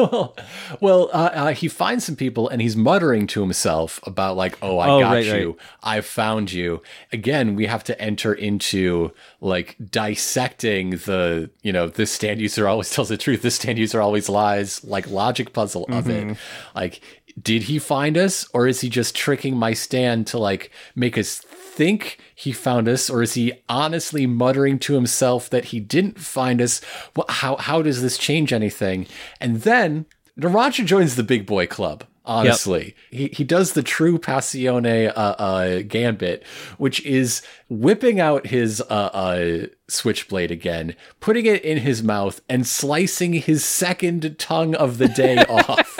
[0.80, 4.78] well, uh, uh, he finds some people and he's muttering to himself about like, "Oh,
[4.78, 5.56] I Oh, got right, you.
[5.82, 12.10] I found you." Again, we have to enter into like dissecting the, you know, this
[12.12, 13.42] stand user always tells the truth.
[13.42, 14.84] This stand user always lies.
[14.84, 16.36] Like logic puzzle of it.
[16.74, 17.00] Like,
[17.40, 21.40] did he find us, or is he just tricking my stand to like make us
[21.74, 26.62] think he found us, or is he honestly muttering to himself that he didn't find
[26.62, 26.80] us?
[27.16, 29.06] Well, how how does this change anything?
[29.40, 30.06] And then
[30.38, 32.04] Narancia joins the big boy club.
[32.26, 36.42] Honestly, he he does the true Passione uh, uh, gambit,
[36.78, 42.66] which is whipping out his uh, uh, switchblade again, putting it in his mouth, and
[42.66, 45.98] slicing his second tongue of the day off.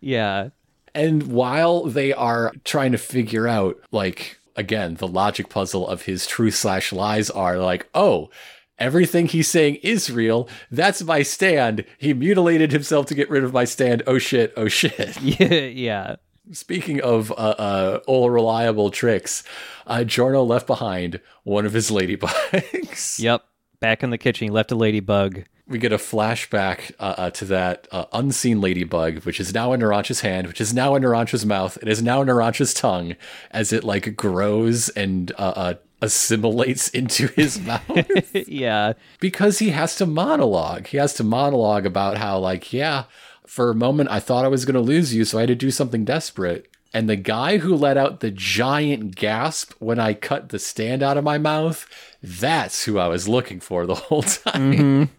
[0.00, 0.50] yeah.
[0.94, 6.26] And while they are trying to figure out, like, again, the logic puzzle of his
[6.26, 8.30] truth slash lies are like, oh,
[8.78, 10.48] everything he's saying is real.
[10.70, 11.84] That's my stand.
[11.98, 14.02] He mutilated himself to get rid of my stand.
[14.06, 15.20] Oh shit, oh shit.
[15.20, 16.16] Yeah, yeah.
[16.50, 19.44] Speaking of uh, uh, all reliable tricks,
[19.86, 23.18] uh, Jorno left behind one of his ladybugs.
[23.22, 23.44] Yep.
[23.80, 25.44] Back in the kitchen, he left a ladybug.
[25.66, 29.80] We get a flashback uh, uh, to that uh, unseen ladybug, which is now in
[29.80, 31.78] Narancia's hand, which is now in Narancia's mouth.
[31.80, 33.16] It is now in Narancia's tongue
[33.50, 38.10] as it like grows and uh, uh, assimilates into his mouth
[38.48, 38.94] yeah.
[39.20, 40.88] because he has to monologue.
[40.88, 43.04] He has to monologue about how like, yeah,
[43.46, 45.54] for a moment I thought I was going to lose you, so I had to
[45.54, 46.68] do something desperate.
[46.94, 51.16] And the guy who let out the giant gasp when I cut the stand out
[51.16, 51.86] of my mouth,
[52.22, 55.10] that's who I was looking for the whole time.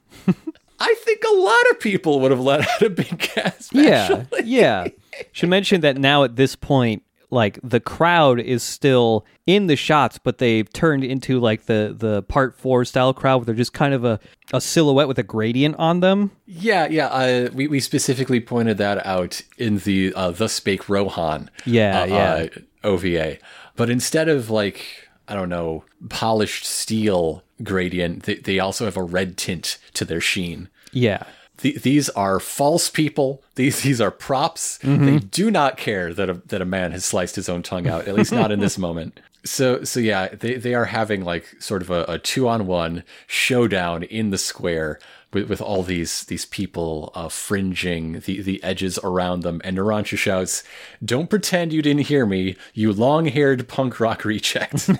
[0.85, 3.73] I think a lot of people would have let out a big gasp.
[3.73, 4.87] Yeah, yeah.
[5.31, 10.19] Should mention that now at this point, like the crowd is still in the shots,
[10.19, 13.93] but they've turned into like the the part four style crowd where they're just kind
[13.93, 14.19] of a,
[14.51, 16.31] a silhouette with a gradient on them.
[16.45, 17.07] Yeah, yeah.
[17.07, 22.05] Uh, we, we specifically pointed that out in the uh, The Spake Rohan Yeah, uh,
[22.05, 22.33] yeah.
[22.33, 22.47] uh,
[22.87, 23.37] OVA.
[23.75, 29.03] But instead of like, I don't know, polished steel gradient, they, they also have a
[29.03, 30.69] red tint to their sheen.
[30.91, 31.23] Yeah.
[31.57, 33.43] th- these are false people.
[33.55, 34.79] These these are props.
[34.79, 38.07] They do not care that a, that a man has sliced his own tongue out.
[38.07, 39.19] At least not in this moment.
[39.45, 43.03] So so yeah, they they are having like sort of a, a two on one
[43.27, 44.99] showdown in the square
[45.33, 49.59] with, with all these these people uh, fringing the the edges around them.
[49.63, 50.63] And Narancia shouts,
[51.03, 54.89] "Don't pretend you didn't hear me, you long haired punk rock reject."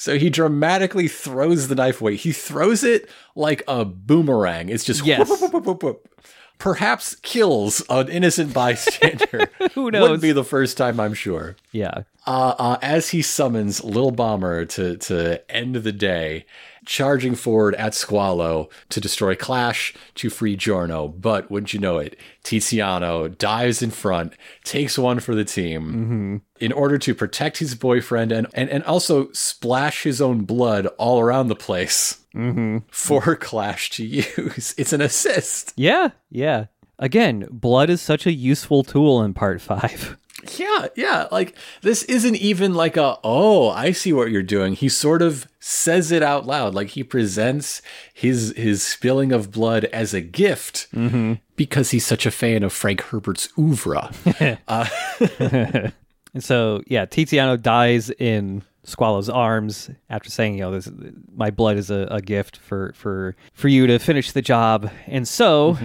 [0.00, 2.16] So he dramatically throws the knife away.
[2.16, 4.70] He throws it like a boomerang.
[4.70, 5.28] It's just Yes.
[5.28, 6.08] whoop, whoop, whoop, whoop, whoop.
[6.56, 9.50] Perhaps kills an innocent bystander.
[9.74, 10.00] Who knows?
[10.00, 11.54] Wouldn't be the first time, I'm sure.
[11.70, 12.04] Yeah.
[12.26, 16.46] Uh, uh, as he summons Lil Bomber to to end the day,
[16.84, 21.08] charging forward at Squalo to destroy Clash to free Giorno.
[21.08, 26.36] But wouldn't you know it, Tiziano dives in front, takes one for the team mm-hmm.
[26.64, 31.20] in order to protect his boyfriend and and, and also splash his own blood all
[31.20, 32.78] around the place mm-hmm.
[32.90, 34.74] for Clash to use.
[34.80, 35.72] It's an assist.
[35.76, 36.10] Yeah.
[36.30, 36.66] Yeah.
[36.98, 40.16] Again, blood is such a useful tool in part five.
[40.56, 41.28] Yeah, yeah.
[41.30, 44.74] Like this isn't even like a oh, I see what you're doing.
[44.74, 46.74] He sort of says it out loud.
[46.74, 47.82] Like he presents
[48.12, 51.34] his his spilling of blood as a gift mm-hmm.
[51.56, 54.10] because he's such a fan of Frank Herbert's oeuvre.
[54.38, 55.90] And uh,
[56.38, 60.90] so, yeah, Tiziano dies in Squalo's arms after saying, you know, this
[61.34, 64.90] my blood is a, a gift for for for you to finish the job.
[65.06, 65.76] And so,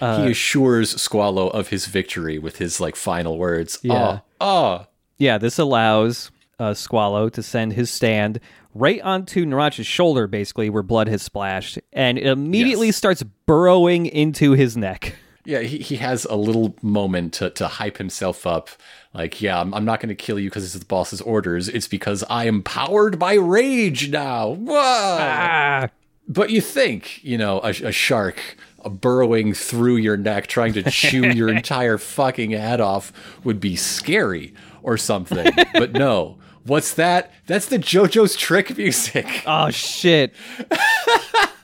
[0.00, 3.78] Uh, he assures Squalo of his victory with his like final words.
[3.82, 4.20] Yeah.
[4.40, 4.46] Oh,
[4.80, 4.86] oh.
[5.18, 8.38] yeah, this allows uh, Squalo to send his stand
[8.74, 12.96] right onto Narancia's shoulder, basically where blood has splashed, and it immediately Yes.
[12.96, 15.16] starts burrowing into his neck.
[15.46, 18.68] Yeah, he, he has a little moment to, to hype himself up.
[19.14, 21.68] Like, yeah, I'm, I'm not going to kill you because it's the boss's orders.
[21.68, 24.48] It's because I am powered by rage now.
[24.50, 24.74] Whoa!
[25.20, 25.88] Ah,
[26.28, 31.26] But you think, you know, a, a shark burrowing through your neck, trying to chew
[31.30, 33.12] your entire fucking head off
[33.44, 35.50] would be scary or something.
[35.72, 36.38] but no.
[36.64, 37.32] What's that?
[37.46, 39.44] That's the JoJo's trick music.
[39.46, 40.34] oh shit!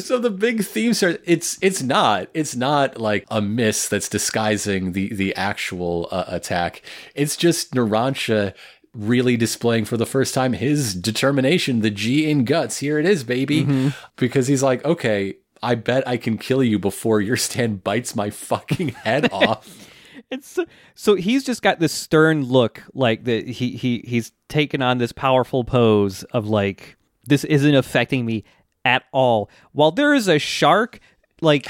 [0.00, 1.22] So the big theme starts.
[1.24, 2.28] It's it's not.
[2.34, 6.82] It's not like a miss that's disguising the the actual uh, attack.
[7.14, 8.54] It's just Narancia
[8.94, 12.78] really displaying for the first time his determination, the G in guts.
[12.78, 13.92] Here it is, baby.
[14.16, 18.30] Because he's like, okay, I bet I can kill you before your stand bites my
[18.30, 19.88] fucking head off.
[20.30, 24.82] It's so, so he's just got this stern look, like that he he he's taken
[24.82, 28.44] on this powerful pose of like this isn't affecting me
[28.84, 29.50] at all.
[29.72, 31.00] While there is a shark
[31.40, 31.68] like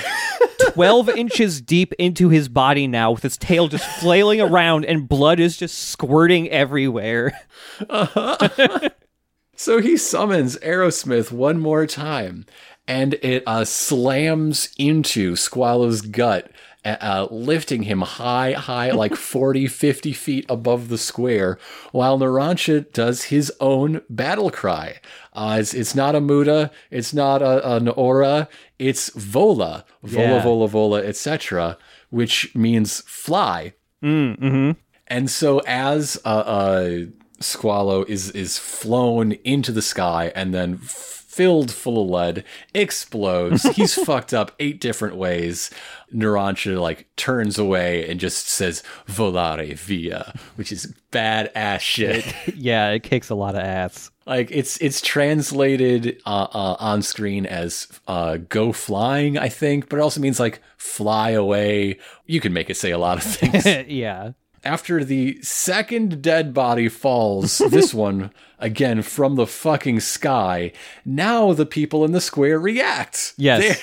[0.73, 5.41] 12 inches deep into his body now with its tail just flailing around and blood
[5.41, 7.39] is just squirting everywhere.
[9.61, 12.47] So he summons Aerosmith one more time,
[12.87, 16.53] and it uh, slams into Squalo's gut,
[17.01, 21.59] uh, lifting him high, high, like 40, 50 feet above the square,
[21.93, 25.01] while Narancia does his own battle cry.
[25.33, 30.43] Uh, it's, it's not a Muda, it's not a, an Ora, it's Vola, Vola, Yeah.
[30.43, 31.77] Vola, Vola, etc.,
[32.11, 33.75] which means fly.
[35.11, 36.91] And so as uh, uh,
[37.41, 40.79] Squalo is is flown into the sky and then
[41.39, 43.63] filled full of lead, explodes.
[43.77, 45.71] He's fucked up eight different ways.
[46.13, 52.25] Narancia like turns away and just says "volare via," which is badass shit.
[52.57, 54.11] yeah, it kicks a lot of ass.
[54.27, 59.99] like it's it's translated uh, uh, on screen as uh, "go flying," I think, but
[59.99, 61.99] it also means like fly away.
[62.27, 63.65] You can make it say a lot of things.
[63.89, 64.33] yeah.
[64.65, 70.73] After the second dead body falls, this one again from the fucking sky,
[71.05, 73.35] now the people in the square react.
[73.37, 73.61] Yes.
[73.63, 73.83] They,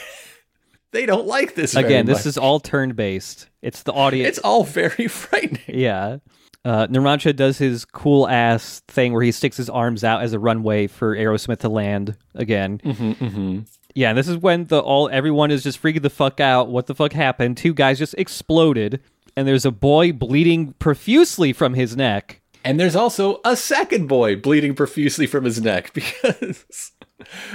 [1.02, 1.76] they don't like this.
[1.76, 2.26] Again, this much.
[2.26, 3.48] is all turn based.
[3.62, 4.30] It's the audience.
[4.30, 5.62] it's all very frightening.
[5.68, 6.18] Yeah.
[6.64, 10.40] Uh, Narancia does his cool ass thing where he sticks his arms out as a
[10.40, 12.80] runway for Aerosmith to land again.
[12.80, 13.60] Mm-hmm,
[13.94, 16.70] Yeah, and this is when the all everyone is just freaking the fuck out.
[16.70, 17.58] What the fuck happened?
[17.58, 19.00] Two guys just exploded,
[19.36, 22.42] and there's a boy bleeding profusely from his neck.
[22.64, 26.92] And there's also a second boy bleeding profusely from his neck because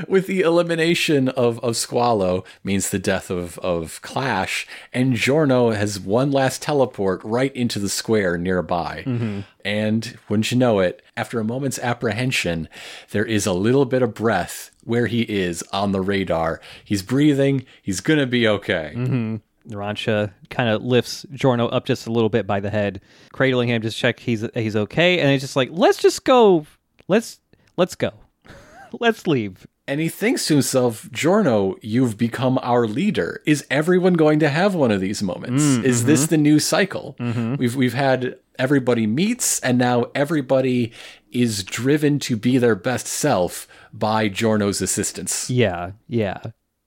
[0.09, 6.01] with the elimination of, of Squalo means the death of, of Clash, and Giorno has
[6.01, 9.05] one last teleport right into the square nearby.
[9.07, 9.41] Mm-hmm.
[9.65, 12.69] And wouldn't you know it, after a moment's apprehension,
[13.11, 16.61] there is a little bit of breath where he is on the radar.
[16.85, 18.93] He's breathing, he's gonna be okay.
[18.97, 19.37] Mm-hmm.
[19.71, 23.01] Narancia kind of lifts Giorno up just a little bit by the head,
[23.33, 26.67] cradling him just check he's he's okay, and it's just like let's just go,
[27.09, 27.41] let's
[27.77, 28.13] let's go,
[29.01, 29.67] let's leave.
[29.87, 33.43] And he thinks to himself, Giorno, you've become our leader.
[33.45, 35.65] Is everyone going to have one of these moments?
[35.65, 36.31] Mm, is this mm-hmm.
[36.31, 37.17] the new cycle?
[37.19, 37.57] Mm-hmm.
[37.57, 40.93] We've we've had everybody meets, and now everybody
[41.33, 45.51] is driven to be their best self by Giorno's assistance.
[45.51, 46.39] Yeah, yeah.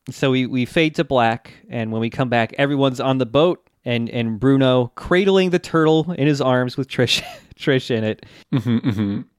[0.10, 3.70] So we, we fade to black, and when we come back, everyone's on the boat,
[3.86, 7.24] and, and Bruno cradling the turtle in his arms with Trish
[7.56, 8.26] Trish in it.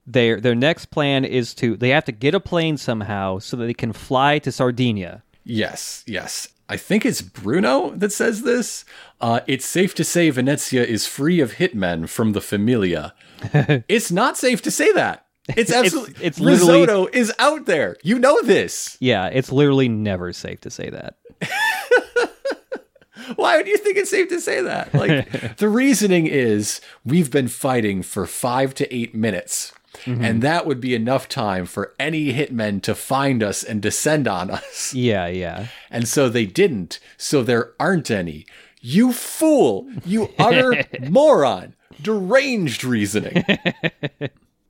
[0.07, 3.65] Their their next plan is to they have to get a plane somehow so that
[3.65, 5.23] they can fly to Sardinia.
[5.43, 6.47] Yes, yes.
[6.67, 8.85] I think it's Bruno that says this.
[9.21, 13.13] Uh, it's safe to say Venezia is free of hitmen from the Familia.
[13.87, 15.24] it's not safe to say that.
[15.49, 16.25] It's absolutely.
[16.25, 17.97] it's literally- risotto is out there.
[18.03, 18.97] You know this.
[18.99, 21.15] Yeah, it's literally never safe to say that.
[23.37, 24.93] Why would you think it's safe to say that?
[24.93, 29.73] Like the reasoning is we've been fighting for five to eight minutes.
[30.03, 30.23] Mm-hmm.
[30.25, 34.51] And that would be enough time for any hitmen to find us and descend on
[34.51, 34.93] us.
[34.93, 35.67] Yeah, yeah.
[35.89, 36.99] And so they didn't.
[37.17, 38.45] So there aren't any.
[38.81, 39.89] You fool!
[40.05, 41.75] You utter moron!
[42.01, 43.43] Deranged reasoning.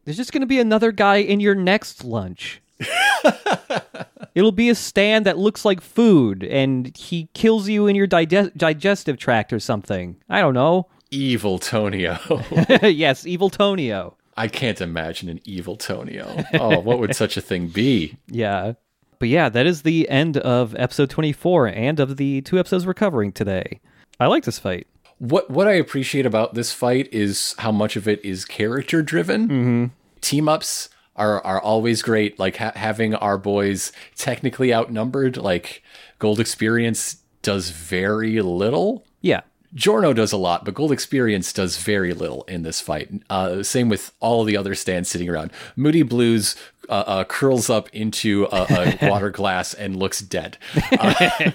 [0.06, 2.62] There's just going to be another guy in your next lunch.
[4.36, 8.56] It'll be a stand that looks like food, and he kills you in your dige-
[8.56, 10.18] digestive tract or something.
[10.30, 10.88] I don't know.
[11.10, 12.20] Evil Tonio.
[12.84, 14.16] yes, evil Tonio.
[14.38, 16.44] I can't imagine an evil Tonio.
[16.54, 18.18] Oh, what would such a thing be?
[18.28, 18.74] Yeah.
[19.18, 22.94] But yeah, that is the end of episode 24 and of the two episodes we're
[22.94, 23.80] covering today.
[24.20, 24.88] I like this fight.
[25.20, 29.92] What what I appreciate about this fight is how much of it is character driven.
[30.22, 32.38] Team ups are are always great.
[32.40, 35.38] Like ha- having our boys technically outnumbered.
[35.38, 35.82] Like
[36.20, 39.06] Gold Experience does very little.
[39.22, 39.42] Yeah.
[39.74, 43.10] Giorno does a lot, but Gold Experience does very little in this fight.
[43.30, 45.52] Uh, same with all the other stands sitting around.
[45.76, 46.56] Moody Blues
[46.88, 50.58] uh, uh, curls up into a, a water glass and looks dead.
[51.00, 51.52] Uh,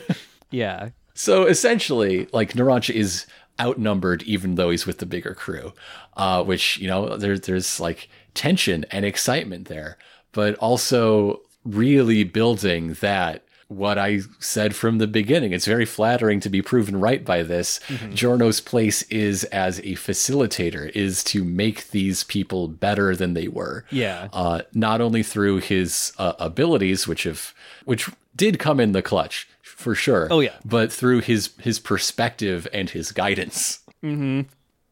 [0.51, 0.91] Yeah.
[1.15, 3.27] so essentially, like Narancia is
[3.61, 5.73] outnumbered, even though he's with the bigger crew.
[6.17, 9.99] Uh, which you know, there's there's like tension and excitement there,
[10.33, 15.53] but also really building that what I said from the beginning.
[15.53, 17.79] It's very flattering to be proven right by this.
[18.13, 23.85] Giorno's place is as a facilitator, is to make these people better than they were.
[23.93, 24.29] Yeah.
[24.33, 27.55] Uh, not only through his uh, abilities, which have
[27.85, 29.49] which did come in the clutch
[29.81, 30.29] for sure.
[30.31, 30.57] Oh, yeah.
[30.65, 33.81] but through his his perspective and his guidance.
[34.05, 34.43] Mm-hmm.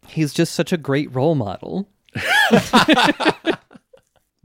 [0.09, 1.89] He's just such a great role model.
[2.51, 3.59] but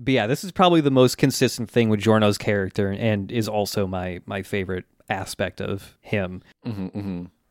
[0.06, 4.20] yeah, this is probably the most consistent thing with Giorno's character and is also my
[4.26, 6.44] my favorite aspect of him.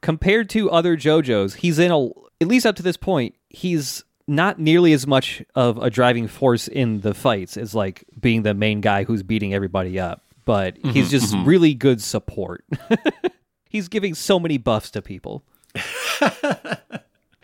[0.02, 2.08] Compared to other JoJo's, he's in a
[2.40, 6.68] at least up to this point, he's not nearly as much of a driving force
[6.68, 11.10] in the fights as like being the main guy who's beating everybody up, but he's
[11.10, 12.64] just really good support.
[13.68, 15.42] he's giving so many buffs to people.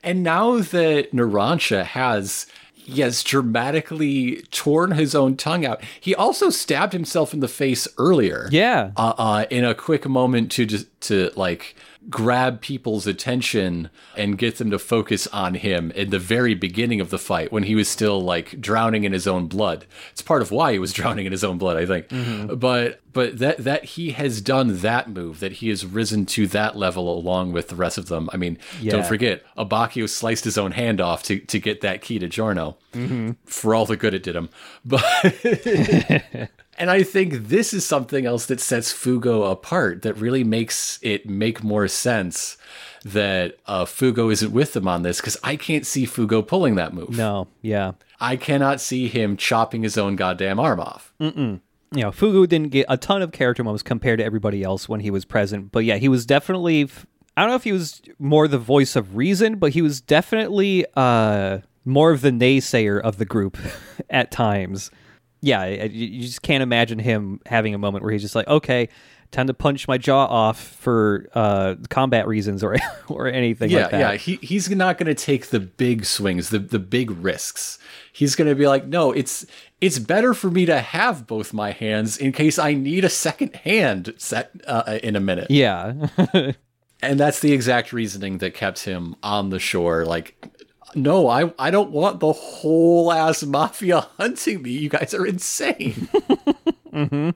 [0.03, 5.83] And now that Narancia has he has dramatically torn his own tongue out.
[6.01, 8.49] He also stabbed himself in the face earlier.
[8.51, 8.93] Yeah.
[8.97, 11.77] uh, uh, in a quick moment to just to like
[12.09, 17.11] grab people's attention and get them to focus on him in the very beginning of
[17.11, 19.85] the fight when he was still like drowning in his own blood.
[20.13, 22.09] It's part of why he was drowning in his own blood, I think.
[22.09, 22.55] Mm-hmm.
[22.57, 26.77] But but that that he has done that move, that he has risen to that
[26.77, 28.31] level along with the rest of them.
[28.33, 28.93] I mean, Yeah.
[28.93, 32.77] don't forget, Abbacchio sliced his own hand off to to get that key to Giorno
[32.93, 33.33] mm-hmm.
[33.45, 34.49] for all the good it did him.
[34.85, 35.05] But
[36.79, 41.29] and I think this is something else that sets Fugo apart that really makes it
[41.29, 42.57] make more sense
[43.05, 46.93] that uh, Fugo isn't with them on this because I can't see Fugo pulling that
[46.95, 47.16] move.
[47.16, 47.93] No, yeah.
[48.20, 51.12] I cannot see him chopping his own goddamn arm off.
[51.93, 55.01] you know, Fugo didn't get a ton of character moments compared to everybody else when
[55.01, 55.70] he was present.
[55.72, 56.83] But yeah, he was definitely.
[56.83, 57.07] f-
[57.37, 60.85] I don't know if he was more the voice of reason, but he was definitely
[60.97, 63.57] uh, more of the naysayer of the group
[64.11, 64.91] at times.
[65.41, 68.89] Yeah, you just can't imagine him having a moment where he's just like, okay,
[69.30, 72.76] time to punch my jaw off for uh, combat reasons or
[73.09, 73.99] or anything Yeah, like that.
[74.01, 74.14] yeah.
[74.16, 77.78] He he's not going to take the big swings, the the big risks.
[78.12, 79.47] He's going to be like, no, it's
[79.80, 83.55] it's better for me to have both my hands in case I need a second
[83.55, 85.51] hand set uh, in a minute.
[85.51, 86.09] Yeah.
[87.01, 90.05] And that's the exact reasoning that kept him on the shore.
[90.05, 90.34] Like,
[90.95, 94.70] no, I I don't want the whole ass mafia hunting me.
[94.70, 96.09] You guys are insane.
[96.89, 97.30] Mm-hmm.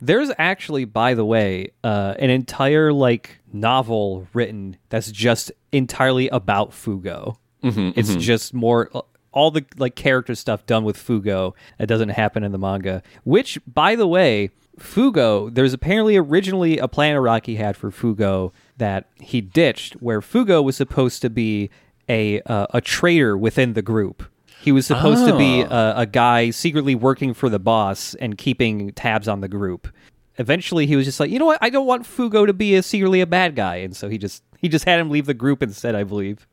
[0.00, 6.70] There's actually, by the way, uh, an entire like novel written that's just entirely about
[6.70, 7.36] Fugo.
[7.62, 8.18] Mm-hmm, it's mm-hmm.
[8.18, 12.52] just more uh, all the like character stuff done with Fugo that doesn't happen in
[12.52, 13.02] the manga.
[13.24, 19.08] Which, by the way, Fugo, there's apparently originally a plan Araki had for Fugo that
[19.20, 21.70] he ditched, where Fugo was supposed to be
[22.12, 24.22] a uh, a traitor within the group.
[24.62, 28.92] He was supposed to be a, a guy secretly working for the boss and keeping
[28.92, 29.88] tabs on the group.
[30.38, 31.58] Eventually, he was just like, you know what?
[31.60, 34.42] I don't want Fugo to be a secretly a bad guy, and so he just
[34.58, 35.94] he just had him leave the group instead.
[35.96, 36.46] I believe.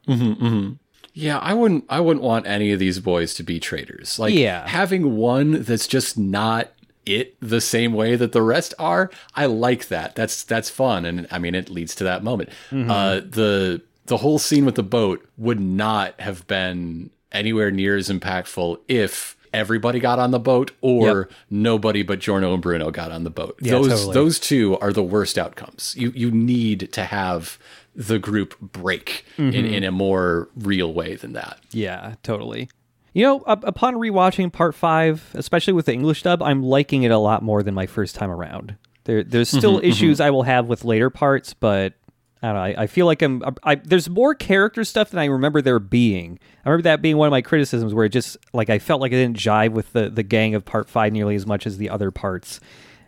[1.13, 4.19] Yeah, I wouldn't I wouldn't want any of these boys to be traitors.
[4.19, 4.67] Like Yeah.
[4.67, 6.71] having one that's just not
[7.05, 10.15] it the same way that the rest are, I like that.
[10.15, 12.49] That's that's fun and I mean it leads to that moment.
[12.71, 18.09] Uh the the whole scene with the boat would not have been anywhere near as
[18.09, 21.31] impactful if everybody got on the boat or Yep.
[21.49, 23.57] nobody but Giorno and Bruno got on the boat.
[23.61, 24.13] Yeah, those totally.
[24.13, 25.95] those two are the worst outcomes.
[25.97, 27.57] You you need to have
[27.95, 29.73] the group break in, mm-hmm.
[29.73, 31.59] in a more real way than that.
[31.71, 32.69] Yeah, totally.
[33.13, 37.11] You know, up, upon rewatching part five, especially with the English dub, I'm liking it
[37.11, 38.75] a lot more than my first time around.
[39.05, 39.89] There, there's still mm-hmm, mm-hmm.
[39.89, 41.93] issues I will have with later parts, but
[42.41, 42.61] I don't know.
[42.61, 43.43] I, I feel like I'm.
[43.63, 46.39] I, there's more character stuff than I remember there being.
[46.65, 49.11] I remember that being one of my criticisms, where it just like I felt like
[49.11, 51.89] it didn't jive with the the gang of part five nearly as much as the
[51.89, 52.61] other parts,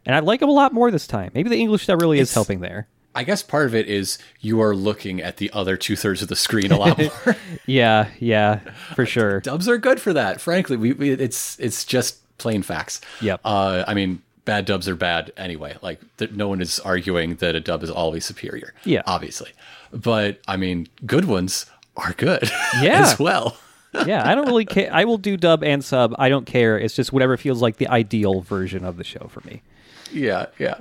[0.06, 1.32] and I like them a lot more this time.
[1.34, 2.88] Maybe the English dub really is helping there.
[3.14, 6.28] I guess part of it is you are looking at the other two thirds of
[6.28, 7.36] the screen a lot more.
[7.66, 8.60] Yeah, yeah,
[8.96, 9.42] for sure.
[9.42, 10.42] Dubs are good for that.
[10.42, 13.00] Frankly, we, we it's it's just plain facts.
[13.22, 13.42] Yep.
[13.44, 15.78] Uh, I mean, bad dubs are bad anyway.
[15.82, 18.74] Like th- no one is arguing that a dub is always superior.
[18.84, 19.02] Yeah.
[19.06, 19.52] obviously.
[19.92, 21.66] But I mean, good ones
[21.98, 22.50] are good.
[22.82, 23.04] Yeah.
[23.04, 23.58] as well.
[24.06, 24.90] yeah, I don't really care.
[24.94, 26.16] I will do dub and sub.
[26.18, 26.80] I don't care.
[26.80, 29.62] It's just whatever feels like the ideal version of the show for me.
[30.14, 30.80] Yeah, yeah.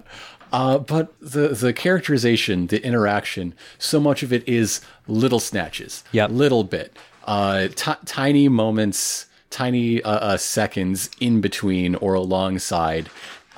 [0.53, 6.05] Uh, but the the characterization, the interaction, so much of it is little snatches.
[6.13, 13.09] Yeah, little bit, uh, ti tiny moments, tiny uh, uh, seconds in between or alongside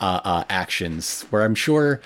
[0.02, 2.00] uh, uh, actions, where I'm sure.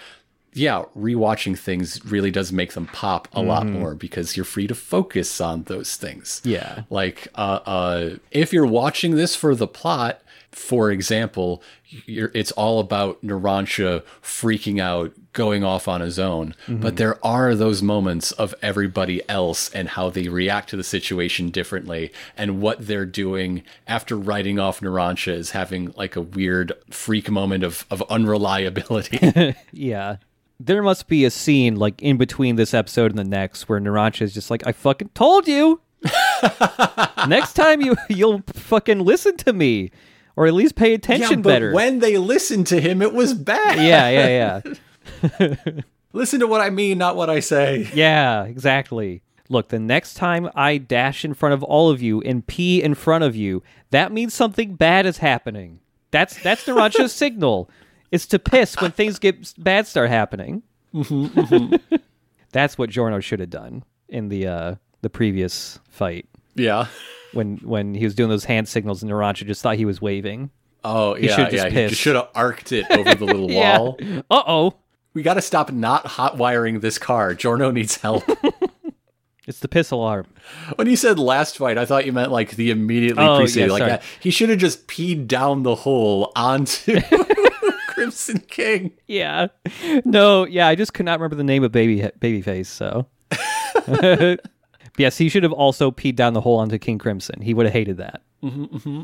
[0.52, 4.74] Yeah, rewatching things really does make them pop a lot more because you're free to
[4.74, 6.40] focus on those things.
[6.44, 6.84] Yeah.
[6.88, 10.22] Like, uh, uh, if you're watching this for the plot,
[10.56, 11.62] for example,
[12.06, 16.54] you're, it's all about Narancia freaking out, going off on his own.
[16.66, 16.80] Mm-hmm.
[16.80, 21.50] But there are those moments of everybody else and how they react to the situation
[21.50, 27.30] differently and what they're doing after writing off Narancia is having like a weird freak
[27.30, 29.54] moment of, of unreliability.
[29.72, 30.16] Yeah.
[30.58, 34.22] There must be a scene like in between this episode and the next where Narancia
[34.22, 35.82] is just like, I fucking told you.
[37.28, 39.90] next time you you'll fucking listen to me.
[40.36, 41.72] Or at least pay attention but better.
[41.72, 43.78] when they listened to him, it was bad.
[43.78, 44.62] yeah, yeah,
[45.42, 45.62] yeah.
[46.12, 47.90] Listen to what I mean, not what I say.
[47.94, 49.22] Yeah, exactly.
[49.48, 52.94] Look, the next time I dash in front of all of you and pee in
[52.94, 55.80] front of you, that means something bad is happening.
[56.10, 57.70] That's that's Narancia's signal.
[58.10, 60.62] It's to piss when things get bad start happening.
[62.52, 66.26] that's what Giorno should have done in the uh, the previous fight
[66.56, 66.86] Yeah.
[67.32, 70.50] when when he was doing those hand signals and Narancia just thought he was waving.
[70.84, 71.64] Oh yeah, yeah.
[71.68, 71.90] He pissed.
[71.90, 73.78] just should have arced it over the little Yeah.
[73.78, 73.98] wall.
[74.30, 74.74] Uh oh.
[75.14, 77.34] We got to stop not hot wiring this car.
[77.34, 78.24] Giorno needs help.
[79.48, 80.26] It's the piss alarm.
[80.74, 83.68] when you said last fight, I thought you meant like the immediately Oh, preceding.
[83.68, 84.02] yeah, like that.
[84.18, 87.00] he should have just peed down the hole onto
[87.90, 88.90] Crimson King.
[89.06, 89.46] Yeah.
[90.04, 93.06] No, yeah, I just could not remember the name of baby babyface, so.
[94.98, 97.40] Yes, he should have also peed down the hole onto King Crimson.
[97.40, 98.22] He would have hated that.
[98.42, 99.02] Mm-hmm, mm-hmm.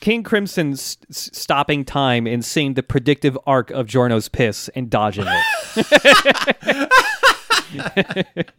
[0.00, 5.26] King Crimson s- stopping time and seeing the predictive arc of Giorno's piss and dodging
[5.26, 6.88] it.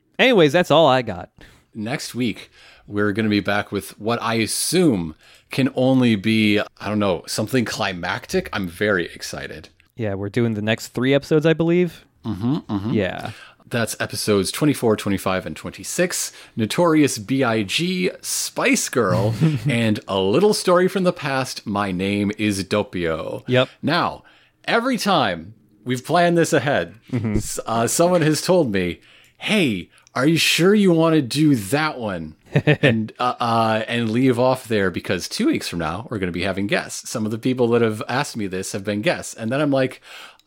[0.18, 1.30] Anyways, that's all I got.
[1.74, 2.50] Next week,
[2.86, 5.14] we're going to be back with what I assume
[5.50, 8.48] can only be, I don't know, something climactic.
[8.52, 9.68] I'm very excited.
[9.96, 12.04] Yeah, we're doing the next three episodes, I believe.
[12.24, 12.56] Mm-hmm.
[12.56, 12.90] mm-hmm.
[12.90, 13.32] Yeah.
[13.70, 19.34] That's episodes 24, 25, and 26 Notorious B.I.G., Spice Girl,
[19.68, 23.44] and A Little Story from the Past My Name is Doppio.
[23.46, 23.68] Yep.
[23.82, 24.24] Now,
[24.64, 29.00] every time we've planned this ahead, s- uh, someone has told me,
[29.38, 32.34] hey, are you sure you want to do that one?
[32.64, 36.32] and uh, uh, and leave off there because two weeks from now we're going to
[36.32, 37.08] be having guests.
[37.08, 39.70] Some of the people that have asked me this have been guests, and then I'm
[39.70, 40.00] like,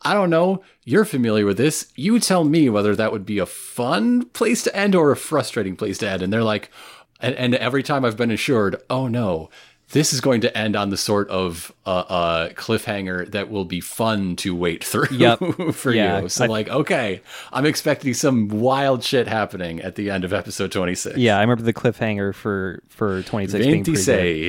[0.04, 0.62] I don't know.
[0.84, 1.86] You're familiar with this.
[1.96, 5.76] You tell me whether that would be a fun place to end or a frustrating
[5.76, 6.22] place to end.
[6.22, 6.70] And they're like,
[7.20, 9.48] and, and every time I've been assured, oh no,
[9.90, 13.80] this is going to end on the sort of uh, uh, cliffhanger that will be
[13.80, 15.38] fun to wait through Yep.
[15.74, 16.28] for Yeah, you.
[16.28, 17.22] So I- like, okay,
[17.52, 21.16] I'm expecting some wild shit happening at the end of episode 26.
[21.16, 24.00] Yeah, I remember the cliffhanger for for 26 being pretty.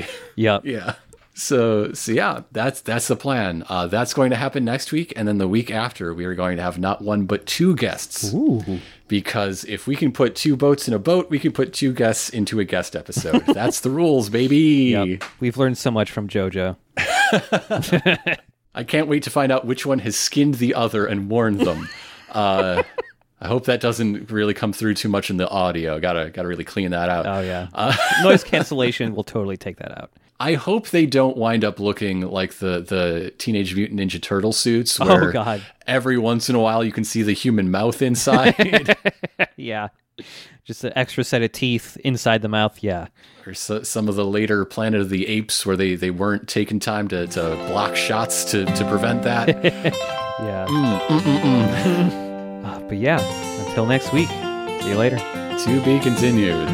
[0.04, 0.10] Ventisei.
[0.36, 0.62] Yep.
[0.66, 0.96] Yeah.
[1.38, 3.66] So, so yeah, that's that's the plan.
[3.68, 6.56] Uh, that's going to happen next week, and then the week after, we are going
[6.56, 8.34] to have not one but two guests.
[8.34, 8.64] Ooh.
[9.10, 12.30] Because if we can put two boats in a boat, we can put two guests
[12.30, 13.46] into a guest episode.
[13.48, 14.96] that's the rules, baby.
[14.96, 15.24] Yep.
[15.42, 16.78] We've learned so much from JoJo.
[18.74, 21.90] I can't wait to find out which one has skinned the other and warned them.
[22.32, 22.84] Uh,
[23.40, 26.02] I hope that doesn't really come through too much in the audio.
[26.02, 27.26] Gotta gotta really clean that out.
[27.26, 27.70] Oh yeah.
[28.24, 30.12] Noise cancellation will totally take that out.
[30.40, 35.00] I hope they don't wind up looking like the the Teenage Mutant Ninja Turtle suits
[35.00, 35.62] Oh, where God.
[35.88, 38.98] every once in a while you can see the human mouth inside
[39.56, 39.90] Yeah.
[40.66, 42.82] Just an extra set of teeth inside the mouth.
[42.82, 43.08] Yeah.
[43.46, 46.80] or so, some of the later Planet of the Apes where they, they weren't taking
[46.80, 49.50] time to, to block shots to, to prevent that.
[50.38, 50.68] Yeah.
[50.68, 52.26] Mm,
[52.66, 53.22] Uh, but yeah,
[53.68, 54.28] until next week.
[54.28, 55.18] See you later.
[55.18, 56.68] to be continued.